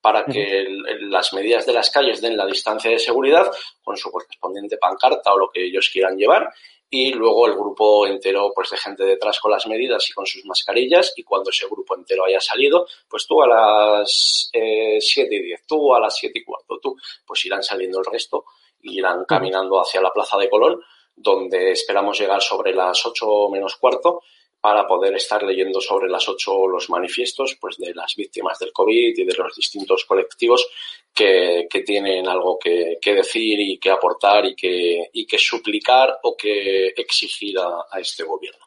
para 0.00 0.24
que 0.24 0.66
las 1.02 1.32
medidas 1.32 1.64
de 1.64 1.74
las 1.74 1.90
calles 1.90 2.20
den 2.20 2.36
la 2.36 2.46
distancia 2.46 2.90
de 2.90 2.98
seguridad 2.98 3.50
con 3.82 3.96
su 3.96 4.10
correspondiente 4.10 4.78
pancarta 4.78 5.32
o 5.32 5.38
lo 5.38 5.50
que 5.50 5.64
ellos 5.64 5.90
quieran 5.92 6.16
llevar 6.16 6.52
y 6.94 7.10
luego 7.14 7.46
el 7.46 7.54
grupo 7.54 8.06
entero 8.06 8.52
pues 8.54 8.68
de 8.68 8.76
gente 8.76 9.04
detrás 9.04 9.40
con 9.40 9.50
las 9.50 9.66
medidas 9.66 10.06
y 10.10 10.12
con 10.12 10.26
sus 10.26 10.44
mascarillas 10.44 11.14
y 11.16 11.22
cuando 11.22 11.48
ese 11.48 11.64
grupo 11.64 11.96
entero 11.96 12.26
haya 12.26 12.38
salido, 12.38 12.86
pues 13.08 13.26
tú 13.26 13.42
a 13.42 13.46
las 13.46 14.50
eh, 14.52 14.98
7 15.00 15.34
y 15.34 15.42
10, 15.42 15.66
tú 15.66 15.94
a 15.94 16.00
las 16.00 16.14
7 16.14 16.38
y 16.38 16.44
cuarto, 16.44 16.78
tú, 16.82 16.94
pues 17.26 17.46
irán 17.46 17.62
saliendo 17.62 18.00
el 18.00 18.04
resto 18.04 18.44
y 18.82 18.98
irán 18.98 19.24
caminando 19.24 19.80
hacia 19.80 20.02
la 20.02 20.12
Plaza 20.12 20.36
de 20.36 20.50
Colón, 20.50 20.82
donde 21.16 21.70
esperamos 21.70 22.20
llegar 22.20 22.42
sobre 22.42 22.74
las 22.74 23.06
8 23.06 23.48
menos 23.50 23.76
cuarto 23.76 24.20
para 24.62 24.86
poder 24.86 25.16
estar 25.16 25.42
leyendo 25.42 25.80
sobre 25.80 26.08
las 26.08 26.28
ocho 26.28 26.68
los 26.68 26.88
manifiestos 26.88 27.56
pues 27.60 27.76
de 27.78 27.92
las 27.92 28.14
víctimas 28.14 28.60
del 28.60 28.72
COVID 28.72 29.18
y 29.18 29.24
de 29.24 29.34
los 29.34 29.56
distintos 29.56 30.04
colectivos 30.04 30.68
que, 31.12 31.66
que 31.68 31.80
tienen 31.80 32.28
algo 32.28 32.60
que, 32.60 32.96
que, 33.02 33.12
decir 33.12 33.58
y 33.58 33.78
que 33.78 33.90
aportar 33.90 34.46
y 34.46 34.54
que, 34.54 35.10
y 35.12 35.26
que 35.26 35.36
suplicar 35.36 36.16
o 36.22 36.36
que 36.36 36.94
exigir 36.96 37.58
a, 37.58 37.86
a 37.90 37.98
este 37.98 38.22
gobierno. 38.22 38.64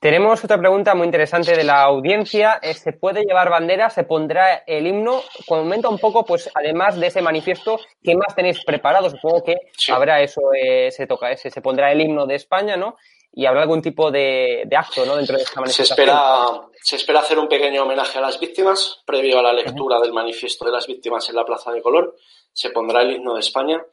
Tenemos 0.00 0.42
otra 0.42 0.58
pregunta 0.58 0.94
muy 0.94 1.04
interesante 1.04 1.54
de 1.54 1.64
la 1.64 1.82
audiencia. 1.82 2.60
Eh, 2.62 2.72
¿Se 2.72 2.94
puede 2.94 3.24
llevar 3.24 3.50
bandera? 3.50 3.90
¿Se 3.90 4.04
pondrá 4.04 4.64
el 4.66 4.86
himno? 4.86 5.22
Comenta 5.46 5.90
un 5.90 5.98
poco, 5.98 6.24
pues, 6.24 6.50
además 6.54 6.98
de 6.98 7.08
ese 7.08 7.20
manifiesto, 7.20 7.78
¿qué 8.02 8.16
más 8.16 8.34
tenéis 8.34 8.64
preparado? 8.64 9.10
Supongo 9.10 9.44
que 9.44 9.56
habrá 9.92 10.22
eso, 10.22 10.40
eh, 10.54 10.90
se 10.90 11.06
toca 11.06 11.30
ese, 11.30 11.50
se 11.50 11.60
pondrá 11.60 11.92
el 11.92 12.00
himno 12.00 12.26
de 12.26 12.36
España, 12.36 12.76
¿no? 12.78 12.96
Y 13.36 13.46
habrá 13.46 13.62
algún 13.62 13.82
tipo 13.82 14.10
de, 14.10 14.66
acto 14.76 15.04
¿no? 15.04 15.16
dentro 15.16 15.36
de 15.36 15.42
esta 15.42 15.60
manifestación. 15.60 15.96
Se 15.96 16.02
espera, 16.02 16.68
se 16.80 16.96
espera 16.96 17.20
hacer 17.20 17.38
un 17.38 17.48
pequeño 17.48 17.82
homenaje 17.82 18.18
a 18.18 18.22
las 18.22 18.38
víctimas, 18.38 19.02
previo 19.04 19.40
a 19.40 19.42
la 19.42 19.52
lectura 19.52 20.00
del 20.00 20.12
manifiesto 20.12 20.64
de 20.64 20.70
las 20.70 20.86
víctimas 20.86 21.28
en 21.28 21.36
la 21.36 21.44
Plaza 21.44 21.72
de 21.72 21.82
Colón. 21.82 22.12
Se 22.52 22.70
pondrá 22.70 23.02
el 23.02 23.12
himno 23.12 23.34
de 23.34 23.40
España 23.40 23.84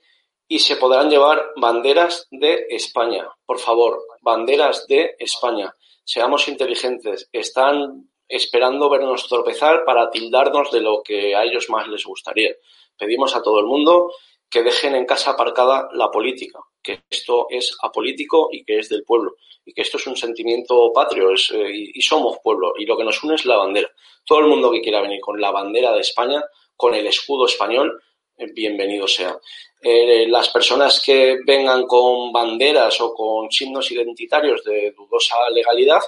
y 0.48 0.60
se 0.60 0.76
podrán 0.76 1.10
llevar 1.10 1.52
banderas 1.56 2.28
de 2.30 2.68
España. 2.70 3.28
Por 3.46 3.58
favor, 3.58 4.04
banderas 4.22 4.86
de 4.88 5.16
España. 5.18 5.74
Seamos 6.04 6.48
inteligentes. 6.48 7.28
Están 7.32 8.12
esperando 8.28 8.90
vernos 8.90 9.28
tropezar 9.28 9.84
para 9.86 10.12
tildarnos 10.12 10.70
de 10.72 10.82
lo 10.82 11.02
que 11.02 11.36
a 11.36 11.44
ellos 11.44 11.70
más 11.70 11.88
les 11.88 12.06
gustaría. 12.06 12.52
Pedimos 12.98 13.36
a 13.36 13.42
todo 13.42 13.60
el 13.60 13.66
mundo 13.66 14.14
que 14.50 14.62
dejen 14.62 14.94
en 14.96 15.06
casa 15.06 15.32
aparcada 15.32 15.90
la 15.94 16.12
política, 16.12 16.60
que 16.82 17.04
esto 17.10 17.48
es 17.50 17.76
apolítico 17.82 18.50
y 18.52 18.64
que 18.64 18.80
es 18.80 18.90
del 18.90 19.04
pueblo, 19.04 19.36
y 19.66 19.74
que 19.74 19.82
esto 19.82 19.98
es 19.98 20.08
un 20.08 20.18
sentimiento 20.18 20.92
patrio 20.94 21.32
es, 21.32 21.52
eh, 21.52 21.72
y, 21.94 22.02
somos 22.02 22.40
pueblo, 22.44 22.74
y 22.78 22.86
lo 22.86 22.98
que 22.98 23.04
nos 23.04 23.24
une 23.24 23.36
es 23.36 23.46
la 23.46 23.58
bandera. 23.58 23.90
Todo 24.26 24.40
el 24.40 24.48
mundo 24.48 24.72
que 24.72 24.82
quiera 24.82 25.02
venir 25.02 25.20
con 25.20 25.40
la 25.40 25.52
bandera 25.52 25.94
de 25.94 26.02
España, 26.02 26.44
con 26.76 26.94
el 26.96 27.06
escudo 27.08 27.46
español, 27.46 28.02
eh, 28.38 28.48
bienvenido 28.54 29.08
sea. 29.08 29.38
Eh, 29.82 30.28
las 30.28 30.50
personas 30.50 31.02
que 31.04 31.40
vengan 31.46 31.86
con 31.88 32.32
banderas 32.32 33.00
o 33.02 33.14
con 33.14 33.52
signos 33.52 33.92
identitarios 33.92 34.64
de 34.64 34.92
dudosa 34.92 35.36
legalidad, 35.52 36.02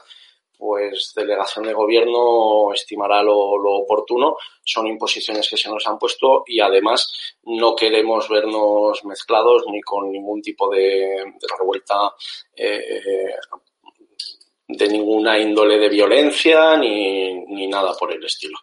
pues 0.63 1.11
delegación 1.13 1.65
de 1.65 1.73
gobierno 1.73 2.71
estimará 2.73 3.21
lo, 3.21 3.35
oportuno. 3.35 4.37
Son 4.63 4.87
imposiciones 4.87 5.49
que 5.49 5.57
se 5.57 5.67
nos 5.67 5.85
han 5.85 5.99
puesto 5.99 6.45
y 6.47 6.61
además 6.61 7.11
no 7.43 7.75
queremos 7.75 8.29
vernos 8.29 9.03
mezclados 9.03 9.63
ni 9.69 9.81
con 9.81 10.09
ningún 10.09 10.41
tipo 10.41 10.69
de, 10.69 11.33
revuelta 11.59 12.13
eh, 12.55 13.35
de 14.69 14.87
ninguna 14.87 15.37
índole 15.37 15.77
de 15.77 15.89
violencia 15.89 16.77
ni 16.77 17.67
nada 17.67 17.93
por 17.99 18.13
el 18.13 18.23
estilo. 18.23 18.57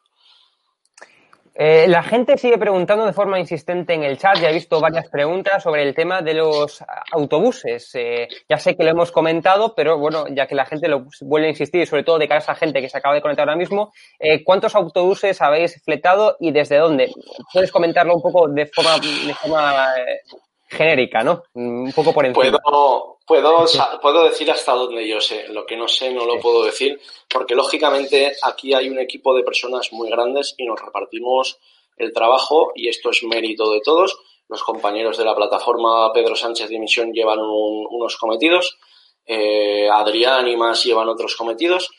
Eh, 1.55 1.87
la 1.89 2.03
gente 2.03 2.39
sigue 2.39 2.59
preguntando 2.59 3.05
de 3.05 3.13
forma 3.13 3.39
insistente 3.39 3.95
en 3.95 4.03
el 4.03 4.19
chat, 4.19 4.39
ya 4.39 4.51
he 4.51 4.55
visto 4.55 4.81
varias 4.81 5.09
preguntas 5.09 5.63
sobre 5.63 5.83
el 5.83 5.95
tema 5.95 6.23
de 6.23 6.35
los 6.35 6.83
autobuses. 7.13 7.91
Eh, 7.95 8.29
ya 8.49 8.57
sé 8.57 8.77
que 8.77 8.85
lo 8.85 8.91
hemos 8.91 9.13
comentado, 9.13 9.75
pero 9.75 9.99
bueno, 9.99 10.27
ya 10.29 10.47
que 10.47 10.55
la 10.55 10.65
gente 10.65 10.89
lo 10.89 11.07
vuelve 11.23 11.49
a 11.49 11.51
insistir, 11.51 11.87
sobre 11.87 12.05
todo 12.05 12.19
de 12.19 12.29
cara 12.29 12.39
a 12.39 12.43
esa 12.43 12.55
gente 12.55 12.81
que 12.81 12.89
se 12.89 12.99
acaba 12.99 13.15
de 13.15 13.23
conectar 13.23 13.49
ahora 13.49 13.59
mismo, 13.59 13.93
eh, 14.19 14.45
¿cuántos 14.45 14.75
autobuses 14.75 15.43
habéis 15.43 15.83
fletado 15.83 16.37
y 16.41 16.53
desde 16.53 16.79
dónde? 16.79 17.13
¿Puedes 17.53 17.73
comentarlo 17.73 18.15
un 18.15 18.23
poco 18.23 18.49
de 18.49 18.67
forma, 18.67 18.99
de 18.99 19.35
forma 19.35 19.87
genérica, 20.71 21.23
¿no? 21.23 21.43
Un 21.55 21.93
poco 21.93 22.13
por 22.13 22.25
encima. 22.25 22.59
Puedo, 22.59 23.19
puedo, 23.27 23.67
puedo 24.01 24.25
decir 24.25 24.51
hasta 24.51 24.73
donde 24.73 25.07
yo 25.07 25.21
sé. 25.21 25.49
Lo 25.49 25.67
que 25.67 25.77
no 25.77 25.89
sé 25.89 26.13
no 26.13 26.25
lo 26.25 26.39
puedo 26.41 26.65
decir, 26.65 27.01
porque 27.29 27.55
lógicamente 27.55 28.33
aquí 28.43 28.73
hay 28.73 28.89
un 28.89 28.99
equipo 28.99 29.35
de 29.35 29.43
personas 29.43 29.93
muy 29.93 30.09
grandes 30.11 30.55
y 30.57 30.65
nos 30.65 30.81
repartimos 30.81 31.59
el 31.97 32.13
trabajo 32.13 32.73
y 32.75 32.89
esto 32.89 33.11
es 33.11 33.23
mérito 33.25 33.71
de 33.73 33.81
todos. 33.81 34.17
Los 34.49 34.63
compañeros 34.63 35.19
de 35.19 35.25
la 35.25 35.37
plataforma 35.37 36.13
Pedro 36.13 36.35
Sánchez 36.35 36.69
de 36.69 36.77
Emisión 36.77 37.13
llevan 37.13 37.39
unos 37.41 38.17
cometidos, 38.17 38.79
eh, 39.27 39.89
Adrián 39.89 40.49
y 40.49 40.57
más 40.57 40.83
llevan 40.85 41.09
otros 41.09 41.37
cometidos 41.37 41.91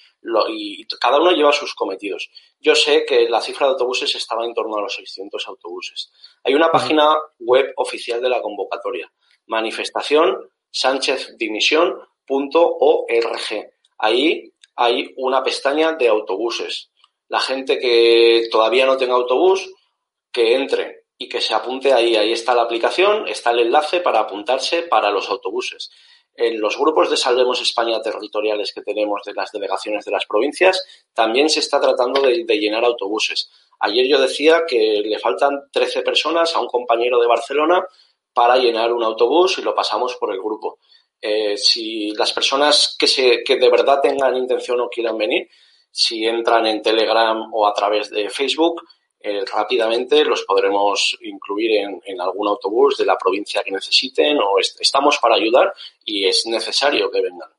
y 0.49 0.85
cada 0.99 1.19
uno 1.19 1.31
lleva 1.31 1.51
sus 1.51 1.73
cometidos. 1.73 2.29
Yo 2.59 2.75
sé 2.75 3.05
que 3.05 3.27
la 3.27 3.41
cifra 3.41 3.67
de 3.67 3.73
autobuses 3.73 4.13
estaba 4.15 4.45
en 4.45 4.53
torno 4.53 4.77
a 4.77 4.81
los 4.81 4.95
600 4.95 5.47
autobuses. 5.47 6.11
Hay 6.43 6.53
una 6.53 6.71
página 6.71 7.17
web 7.39 7.73
oficial 7.77 8.21
de 8.21 8.29
la 8.29 8.41
convocatoria, 8.41 9.11
manifestación 9.47 10.49
Ahí 13.97 14.53
hay 14.75 15.13
una 15.17 15.43
pestaña 15.43 15.93
de 15.93 16.07
autobuses. 16.07 16.91
La 17.27 17.39
gente 17.39 17.79
que 17.79 18.47
todavía 18.51 18.85
no 18.85 18.97
tenga 18.97 19.13
autobús, 19.13 19.73
que 20.31 20.55
entre 20.55 21.05
y 21.17 21.27
que 21.27 21.41
se 21.41 21.53
apunte 21.53 21.93
ahí. 21.93 22.15
Ahí 22.15 22.31
está 22.31 22.55
la 22.55 22.63
aplicación, 22.63 23.27
está 23.27 23.51
el 23.51 23.59
enlace 23.59 23.99
para 23.99 24.19
apuntarse 24.19 24.83
para 24.83 25.11
los 25.11 25.29
autobuses 25.29 25.91
en 26.35 26.59
los 26.59 26.77
grupos 26.77 27.09
de 27.09 27.17
Salvemos 27.17 27.61
España 27.61 28.01
territoriales 28.01 28.73
que 28.73 28.81
tenemos 28.81 29.21
de 29.25 29.33
las 29.33 29.51
delegaciones 29.51 30.05
de 30.05 30.11
las 30.11 30.25
provincias, 30.25 30.83
también 31.13 31.49
se 31.49 31.59
está 31.59 31.79
tratando 31.79 32.21
de, 32.21 32.43
llenar 32.43 32.85
autobuses. 32.85 33.49
Ayer 33.79 34.07
yo 34.07 34.19
decía 34.19 34.63
que 34.67 35.01
le 35.05 35.19
faltan 35.19 35.69
13 35.71 36.01
personas 36.01 36.55
a 36.55 36.61
un 36.61 36.67
compañero 36.67 37.19
de 37.19 37.27
Barcelona 37.27 37.85
para 38.33 38.57
llenar 38.57 38.93
un 38.93 39.03
autobús 39.03 39.57
y 39.57 39.61
lo 39.61 39.75
pasamos 39.75 40.15
por 40.15 40.31
el 40.33 40.39
grupo. 40.39 40.79
Eh, 41.21 41.57
si 41.57 42.11
las 42.11 42.33
personas 42.33 42.95
que, 42.97 43.07
se, 43.07 43.43
que 43.43 43.57
de 43.57 43.69
verdad 43.69 43.99
tengan 44.01 44.35
intención 44.35 44.79
o 44.79 44.89
quieran 44.89 45.17
venir, 45.17 45.47
si 45.91 46.25
entran 46.25 46.65
en 46.65 46.81
Telegram 46.81 47.53
o 47.53 47.67
a 47.67 47.73
través 47.73 48.09
de 48.09 48.29
Facebook, 48.29 48.81
eh, 49.23 49.43
rápidamente 49.51 50.23
los 50.25 50.43
podremos 50.43 51.17
incluir 51.21 51.71
en, 52.05 52.21
algún 52.21 52.47
autobús 52.47 52.97
de 52.97 53.05
la 53.05 53.17
provincia 53.17 53.63
que 53.63 53.71
necesiten 53.71 54.37
o 54.37 54.59
estamos 54.59 55.17
para 55.19 55.35
ayudar 55.35 55.73
y 56.05 56.27
es 56.27 56.45
necesario 56.45 57.09
que 57.11 57.21
vengan. 57.21 57.49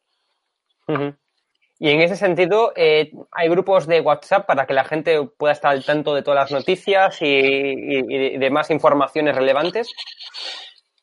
Y 1.79 1.88
en 1.88 2.01
ese 2.01 2.16
sentido, 2.16 2.72
eh, 2.77 3.11
¿hay 3.33 3.48
grupos 3.48 3.87
de 3.87 4.01
WhatsApp 4.01 4.46
para 4.46 4.66
que 4.66 4.75
la 4.75 4.85
gente 4.85 5.22
pueda 5.37 5.53
estar 5.53 5.72
al 5.72 5.85
tanto 5.85 6.14
de 6.14 6.22
todas 6.22 6.44
las 6.44 6.53
noticias 6.53 7.20
y, 7.22 7.27
y 7.27 8.38
demás 8.38 8.70
informaciones 8.70 9.35
relevantes? 9.35 9.88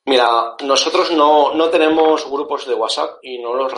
Mira, 0.10 0.56
nosotros 0.64 1.12
no, 1.12 1.54
no, 1.54 1.70
tenemos 1.70 2.28
grupos 2.28 2.66
de 2.66 2.74
WhatsApp 2.74 3.20
y 3.22 3.38
no 3.38 3.54
los, 3.54 3.72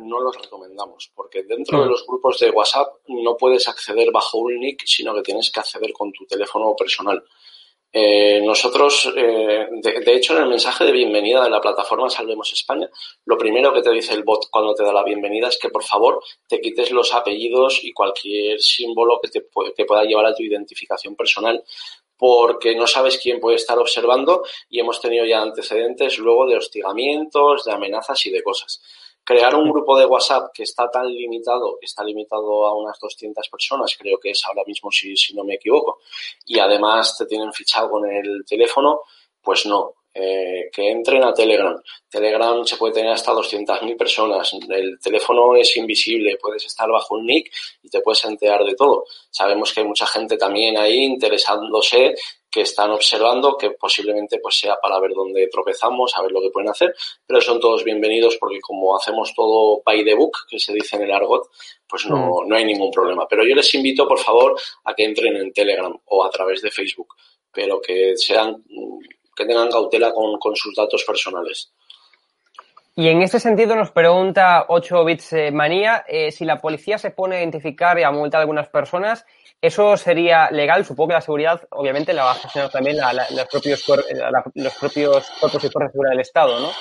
no 0.00 0.20
los 0.20 0.36
recomendamos, 0.36 1.10
porque 1.14 1.44
dentro 1.44 1.80
de 1.80 1.86
mm. 1.86 1.88
los 1.88 2.06
grupos 2.06 2.38
de 2.40 2.50
WhatsApp 2.50 2.88
no 3.06 3.38
puedes 3.38 3.66
acceder 3.68 4.12
bajo 4.12 4.36
un 4.36 4.60
nick, 4.60 4.82
sino 4.84 5.14
que 5.14 5.22
tienes 5.22 5.50
que 5.50 5.60
acceder 5.60 5.90
con 5.94 6.12
tu 6.12 6.26
teléfono 6.26 6.76
personal. 6.76 7.24
Eh, 7.90 8.42
nosotros, 8.44 9.10
eh, 9.16 9.66
de, 9.70 10.14
hecho, 10.14 10.36
en 10.36 10.42
el 10.42 10.50
mensaje 10.50 10.84
de 10.84 10.92
bienvenida 10.92 11.42
de 11.42 11.48
la 11.48 11.58
plataforma 11.58 12.10
Salvemos 12.10 12.52
España, 12.52 12.90
lo 13.24 13.38
primero 13.38 13.72
que 13.72 13.80
te 13.80 13.90
dice 13.90 14.12
el 14.12 14.24
bot 14.24 14.50
cuando 14.50 14.74
te 14.74 14.84
da 14.84 14.92
la 14.92 15.04
bienvenida 15.04 15.48
es 15.48 15.56
que 15.56 15.70
por 15.70 15.84
favor 15.84 16.22
te 16.46 16.60
quites 16.60 16.90
los 16.90 17.14
apellidos 17.14 17.82
y 17.82 17.94
cualquier 17.94 18.60
símbolo 18.60 19.18
que 19.22 19.30
te, 19.30 19.46
que 19.74 19.86
pueda 19.86 20.04
llevar 20.04 20.26
a 20.26 20.34
tu 20.34 20.42
identificación 20.42 21.16
personal, 21.16 21.64
porque 22.18 22.74
no 22.74 22.86
sabes 22.86 23.18
quién 23.22 23.38
puede 23.38 23.56
estar 23.56 23.78
observando 23.78 24.42
y 24.68 24.80
hemos 24.80 25.00
tenido 25.00 25.24
ya 25.24 25.40
antecedentes 25.40 26.18
luego 26.18 26.46
de 26.46 26.56
hostigamientos, 26.56 27.64
de 27.64 27.72
amenazas 27.72 28.26
y 28.26 28.30
de 28.30 28.42
cosas. 28.42 28.82
Crear 29.22 29.54
un 29.54 29.70
grupo 29.70 29.96
de 29.96 30.06
WhatsApp 30.06 30.50
que 30.52 30.64
está 30.64 30.90
tan 30.90 31.06
limitado, 31.06 31.78
está 31.80 32.02
limitado 32.02 32.66
a 32.66 32.74
unas 32.74 32.98
200 32.98 33.48
personas, 33.48 33.96
creo 33.96 34.18
que 34.18 34.30
es 34.30 34.44
ahora 34.44 34.64
mismo 34.66 34.90
si, 34.90 35.16
si 35.16 35.34
no 35.34 35.44
me 35.44 35.54
equivoco, 35.54 36.00
y 36.46 36.58
además 36.58 37.16
te 37.16 37.26
tienen 37.26 37.52
fichado 37.52 37.90
con 37.90 38.10
el 38.10 38.44
teléfono, 38.46 39.02
pues 39.40 39.66
no, 39.66 39.94
eh, 40.20 40.68
que 40.72 40.90
entren 40.90 41.22
a 41.22 41.32
Telegram. 41.32 41.80
Telegram 42.10 42.64
se 42.64 42.76
puede 42.76 42.94
tener 42.94 43.12
hasta 43.12 43.32
200.000 43.32 43.96
personas. 43.96 44.52
El 44.68 44.98
teléfono 44.98 45.54
es 45.54 45.76
invisible, 45.76 46.38
puedes 46.40 46.64
estar 46.64 46.90
bajo 46.90 47.14
un 47.14 47.26
nick 47.26 47.52
y 47.82 47.88
te 47.88 48.00
puedes 48.00 48.24
enterar 48.24 48.64
de 48.64 48.74
todo. 48.74 49.04
Sabemos 49.30 49.72
que 49.72 49.80
hay 49.80 49.86
mucha 49.86 50.06
gente 50.06 50.36
también 50.36 50.76
ahí 50.76 51.04
interesándose, 51.04 52.16
que 52.50 52.62
están 52.62 52.90
observando, 52.90 53.56
que 53.56 53.70
posiblemente 53.72 54.40
pues 54.40 54.58
sea 54.58 54.76
para 54.82 54.98
ver 54.98 55.12
dónde 55.14 55.46
tropezamos, 55.48 56.16
a 56.16 56.22
ver 56.22 56.32
lo 56.32 56.40
que 56.40 56.50
pueden 56.50 56.70
hacer, 56.70 56.94
pero 57.24 57.40
son 57.40 57.60
todos 57.60 57.84
bienvenidos 57.84 58.38
porque 58.38 58.58
como 58.60 58.96
hacemos 58.96 59.32
todo 59.36 59.82
by 59.84 60.04
the 60.04 60.14
book, 60.14 60.36
que 60.48 60.58
se 60.58 60.72
dice 60.72 60.96
en 60.96 61.02
el 61.02 61.12
argot, 61.12 61.48
pues 61.86 62.06
no, 62.06 62.42
mm. 62.42 62.48
no 62.48 62.56
hay 62.56 62.64
ningún 62.64 62.90
problema. 62.90 63.28
Pero 63.28 63.46
yo 63.46 63.54
les 63.54 63.72
invito, 63.74 64.08
por 64.08 64.18
favor, 64.18 64.58
a 64.84 64.94
que 64.94 65.04
entren 65.04 65.36
en 65.36 65.52
Telegram 65.52 65.96
o 66.06 66.24
a 66.24 66.30
través 66.30 66.60
de 66.62 66.72
Facebook, 66.72 67.14
pero 67.52 67.80
que 67.80 68.16
sean 68.16 68.64
que 69.38 69.46
tengan 69.46 69.70
cautela 69.70 70.12
con, 70.12 70.56
sus 70.56 70.74
datos 70.74 71.04
personales. 71.04 71.72
Y 72.96 73.08
en 73.08 73.22
este 73.22 73.38
sentido 73.38 73.76
nos 73.76 73.92
pregunta 73.92 74.66
8 74.68 75.04
bits 75.04 75.32
eh, 75.32 75.50
manía 75.52 76.04
eh, 76.08 76.32
si 76.32 76.44
la 76.44 76.60
policía 76.60 76.98
se 76.98 77.12
pone 77.12 77.36
a 77.36 77.38
identificar 77.38 77.96
y 77.98 78.02
a 78.02 78.10
multar 78.10 78.40
a 78.40 78.42
algunas 78.42 78.68
personas, 78.68 79.24
¿eso 79.62 79.96
sería 79.96 80.50
legal? 80.50 80.84
Supongo 80.84 81.08
que 81.08 81.14
la 81.14 81.20
seguridad 81.20 81.62
obviamente 81.70 82.12
la 82.12 82.24
va 82.24 82.32
a 82.32 82.34
gestionar 82.34 82.70
también 82.70 82.96
los, 82.96 83.46
propios, 83.46 83.84
los 84.54 84.74
propios 84.74 85.30
cuerpos 85.38 85.64
y 85.64 85.68
fuerzas 85.68 85.88
de 85.88 85.92
seguridad 85.92 86.10
del 86.10 86.20
Estado, 86.20 86.60
¿no? 86.60 86.72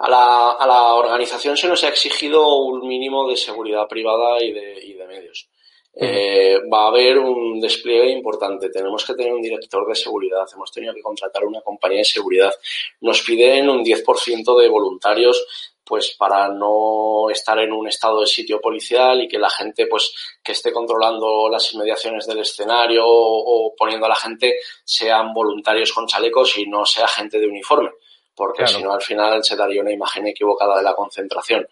A 0.00 0.08
la, 0.08 0.50
a 0.52 0.66
la, 0.66 0.94
organización 0.94 1.56
se 1.56 1.66
nos 1.66 1.82
ha 1.82 1.88
exigido 1.88 2.56
un 2.58 2.86
mínimo 2.86 3.28
de 3.28 3.36
seguridad 3.36 3.88
privada 3.88 4.40
y 4.40 4.52
de, 4.52 4.84
y 4.84 4.92
de 4.92 5.06
medios. 5.06 5.48
Eh, 5.94 6.60
va 6.72 6.84
a 6.84 6.88
haber 6.88 7.18
un 7.18 7.60
despliegue 7.60 8.10
importante. 8.10 8.70
Tenemos 8.70 9.04
que 9.04 9.14
tener 9.14 9.32
un 9.32 9.42
director 9.42 9.86
de 9.86 9.94
seguridad. 9.94 10.46
Hemos 10.54 10.70
tenido 10.70 10.94
que 10.94 11.02
contratar 11.02 11.44
una 11.44 11.60
compañía 11.60 11.98
de 11.98 12.04
seguridad. 12.04 12.52
Nos 13.00 13.22
piden 13.22 13.68
un 13.68 13.84
10% 13.84 14.60
de 14.60 14.68
voluntarios 14.68 15.44
pues 15.88 16.14
para 16.18 16.48
no 16.48 17.30
estar 17.30 17.58
en 17.58 17.72
un 17.72 17.88
estado 17.88 18.20
de 18.20 18.26
sitio 18.26 18.60
policial 18.60 19.22
y 19.22 19.28
que 19.28 19.38
la 19.38 19.48
gente 19.48 19.86
pues 19.86 20.12
que 20.44 20.52
esté 20.52 20.70
controlando 20.70 21.48
las 21.48 21.72
inmediaciones 21.72 22.26
del 22.26 22.40
escenario 22.40 23.04
o, 23.06 23.74
poniendo 23.74 24.04
a 24.04 24.10
la 24.10 24.14
gente 24.14 24.56
sean 24.84 25.32
voluntarios 25.32 25.90
con 25.94 26.06
chalecos 26.06 26.58
y 26.58 26.66
no 26.66 26.84
sea 26.84 27.08
gente 27.08 27.38
de 27.38 27.46
uniforme 27.46 27.90
porque 28.34 28.68
si 28.68 28.82
no 28.82 28.92
al 28.92 29.02
final 29.02 29.42
se 29.42 29.56
daría 29.56 29.82
una 29.82 29.90
imagen 29.90 30.28
equivocada 30.28 30.76
de 30.76 30.84
la 30.84 30.94
concentración. 30.94 31.66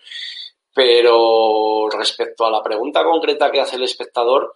Pero 0.77 1.89
respecto 1.89 2.45
a 2.45 2.51
la 2.51 2.63
pregunta 2.63 3.03
concreta 3.03 3.51
que 3.51 3.61
hace 3.61 3.77
el 3.77 3.85
espectador, 3.85 4.53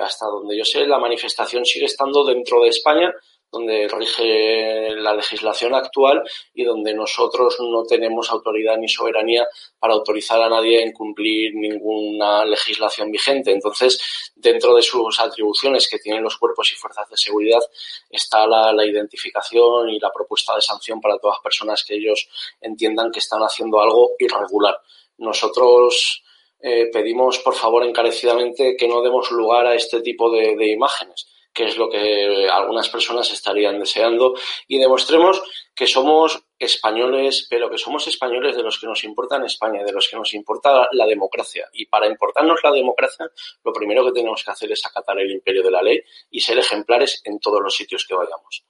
hasta 0.00 0.24
donde 0.24 0.56
yo 0.56 0.64
sé, 0.64 0.86
la 0.86 0.98
manifestación 0.98 1.66
sigue 1.66 1.84
estando 1.84 2.24
dentro 2.24 2.62
de 2.62 2.70
España, 2.70 3.12
donde 3.52 3.86
rige 3.86 4.96
la 4.96 5.12
legislación 5.12 5.74
actual 5.74 6.22
y 6.54 6.64
donde 6.64 6.94
nosotros 6.94 7.58
no 7.60 7.84
tenemos 7.84 8.30
autoridad 8.30 8.78
ni 8.78 8.88
soberanía 8.88 9.46
para 9.78 9.92
autorizar 9.92 10.40
a 10.40 10.48
nadie 10.48 10.78
a 10.78 10.86
incumplir 10.86 11.54
ninguna 11.54 12.46
legislación 12.46 13.10
vigente. 13.10 13.52
Entonces, 13.52 14.32
dentro 14.34 14.74
de 14.74 14.80
sus 14.80 15.20
atribuciones 15.20 15.86
que 15.90 15.98
tienen 15.98 16.24
los 16.24 16.38
cuerpos 16.38 16.72
y 16.72 16.76
fuerzas 16.76 17.08
de 17.10 17.18
seguridad 17.18 17.60
está 18.08 18.46
la 18.46 18.86
identificación 18.86 19.90
y 19.90 20.00
la 20.00 20.10
propuesta 20.10 20.54
de 20.54 20.62
sanción 20.62 21.02
para 21.02 21.18
todas 21.18 21.36
las 21.36 21.42
personas 21.42 21.84
que 21.86 21.96
ellos 21.96 22.26
entiendan 22.62 23.12
que 23.12 23.18
están 23.18 23.42
haciendo 23.42 23.78
algo 23.78 24.12
irregular. 24.18 24.80
Nosotros 25.18 26.22
eh, 26.60 26.88
pedimos, 26.92 27.38
por 27.40 27.54
favor, 27.54 27.84
encarecidamente 27.84 28.76
que 28.76 28.88
no 28.88 29.02
demos 29.02 29.30
lugar 29.30 29.66
a 29.66 29.74
este 29.74 30.00
tipo 30.00 30.30
de, 30.30 30.70
imágenes 30.70 31.26
que 31.52 31.66
es 31.66 31.76
lo 31.76 31.88
que 31.88 32.48
algunas 32.50 32.88
personas 32.88 33.30
estarían 33.30 33.78
deseando, 33.78 34.34
y 34.66 34.80
demostremos 34.80 35.40
que 35.72 35.86
somos 35.86 36.42
españoles, 36.58 37.46
pero 37.48 37.70
que 37.70 37.78
somos 37.78 38.08
españoles 38.08 38.56
de 38.56 38.64
los 38.64 38.80
que 38.80 38.88
nos 38.88 39.04
importa 39.04 39.36
en 39.36 39.44
España, 39.44 39.84
de 39.84 39.92
los 39.92 40.08
que 40.08 40.16
nos 40.16 40.34
importa 40.34 40.88
la 40.90 41.06
democracia. 41.06 41.68
Y 41.72 41.86
para 41.86 42.08
importarnos 42.08 42.58
la 42.64 42.72
democracia, 42.72 43.30
lo 43.62 43.72
primero 43.72 44.04
que 44.04 44.10
tenemos 44.10 44.42
que 44.42 44.50
hacer 44.50 44.72
es 44.72 44.84
acatar 44.84 45.20
el 45.20 45.30
imperio 45.30 45.62
de 45.62 45.70
la 45.70 45.80
ley 45.80 46.00
y 46.28 46.40
ser 46.40 46.58
ejemplares 46.58 47.22
en 47.24 47.38
todos 47.38 47.62
los 47.62 47.76
sitios 47.76 48.04
que 48.04 48.14
vayamos. 48.14 48.64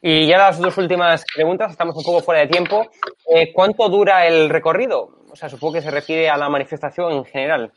Y 0.00 0.26
ya 0.26 0.38
las 0.38 0.58
dos 0.58 0.76
últimas 0.78 1.24
preguntas, 1.34 1.70
estamos 1.72 1.96
un 1.96 2.04
poco 2.04 2.20
fuera 2.20 2.40
de 2.40 2.48
tiempo. 2.48 2.88
Eh, 3.28 3.52
¿Cuánto 3.52 3.88
dura 3.88 4.26
el 4.26 4.48
recorrido? 4.48 5.10
O 5.30 5.36
sea, 5.36 5.48
supongo 5.48 5.74
que 5.74 5.82
se 5.82 5.90
refiere 5.90 6.28
a 6.28 6.36
la 6.36 6.48
manifestación 6.48 7.12
en 7.12 7.24
general. 7.24 7.72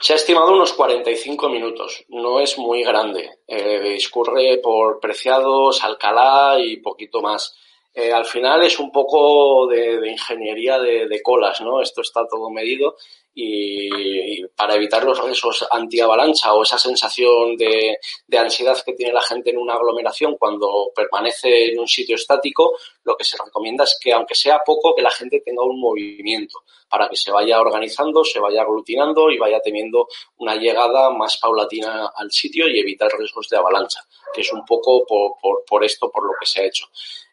Se 0.00 0.12
ha 0.12 0.16
estimado 0.16 0.52
unos 0.52 0.72
45 0.72 1.48
minutos. 1.48 2.04
No 2.08 2.40
es 2.40 2.58
muy 2.58 2.82
grande. 2.82 3.38
Eh, 3.46 3.80
discurre 3.94 4.58
por 4.62 4.98
Preciados, 5.00 5.82
Alcalá 5.84 6.58
y 6.58 6.78
poquito 6.78 7.22
más. 7.22 7.56
Eh, 7.94 8.12
al 8.12 8.24
final 8.24 8.62
es 8.64 8.80
un 8.80 8.90
poco 8.90 9.68
de, 9.68 10.10
ingeniería 10.10 10.80
de, 10.80 11.06
de, 11.06 11.22
colas, 11.22 11.60
¿no? 11.60 11.80
Esto 11.80 12.00
está 12.00 12.26
todo 12.26 12.50
medido 12.50 12.96
y, 13.34 14.44
para 14.56 14.76
evitar 14.76 15.02
los 15.04 15.22
riesgos 15.22 15.66
anti-avalancha 15.70 16.54
o 16.54 16.62
esa 16.62 16.78
sensación 16.78 17.56
de, 17.56 17.98
de, 18.26 18.38
ansiedad 18.38 18.80
que 18.84 18.92
tiene 18.92 19.12
la 19.12 19.22
gente 19.22 19.50
en 19.50 19.58
una 19.58 19.74
aglomeración 19.74 20.36
cuando 20.38 20.92
permanece 20.94 21.72
en 21.72 21.80
un 21.80 21.88
sitio 21.88 22.14
estático, 22.14 22.76
lo 23.02 23.16
que 23.16 23.24
se 23.24 23.36
recomienda 23.42 23.84
es 23.84 23.98
que, 24.00 24.12
aunque 24.12 24.34
sea 24.34 24.60
poco, 24.64 24.94
que 24.94 25.02
la 25.02 25.10
gente 25.10 25.42
tenga 25.44 25.64
un 25.64 25.80
movimiento 25.80 26.62
para 26.88 27.08
que 27.08 27.16
se 27.16 27.32
vaya 27.32 27.60
organizando, 27.60 28.24
se 28.24 28.38
vaya 28.38 28.62
aglutinando 28.62 29.30
y 29.30 29.38
vaya 29.38 29.60
teniendo 29.60 30.06
una 30.36 30.54
llegada 30.54 31.10
más 31.10 31.36
paulatina 31.38 32.12
al 32.14 32.30
sitio 32.30 32.68
y 32.68 32.78
evitar 32.78 33.10
riesgos 33.18 33.48
de 33.48 33.56
avalancha, 33.56 34.00
que 34.32 34.42
es 34.42 34.52
un 34.52 34.64
poco 34.64 35.04
por, 35.04 35.32
por, 35.40 35.64
por 35.64 35.84
esto, 35.84 36.10
por 36.10 36.24
lo 36.24 36.34
que 36.38 36.46
se 36.46 36.60
ha 36.60 36.66
hecho. 36.66 36.86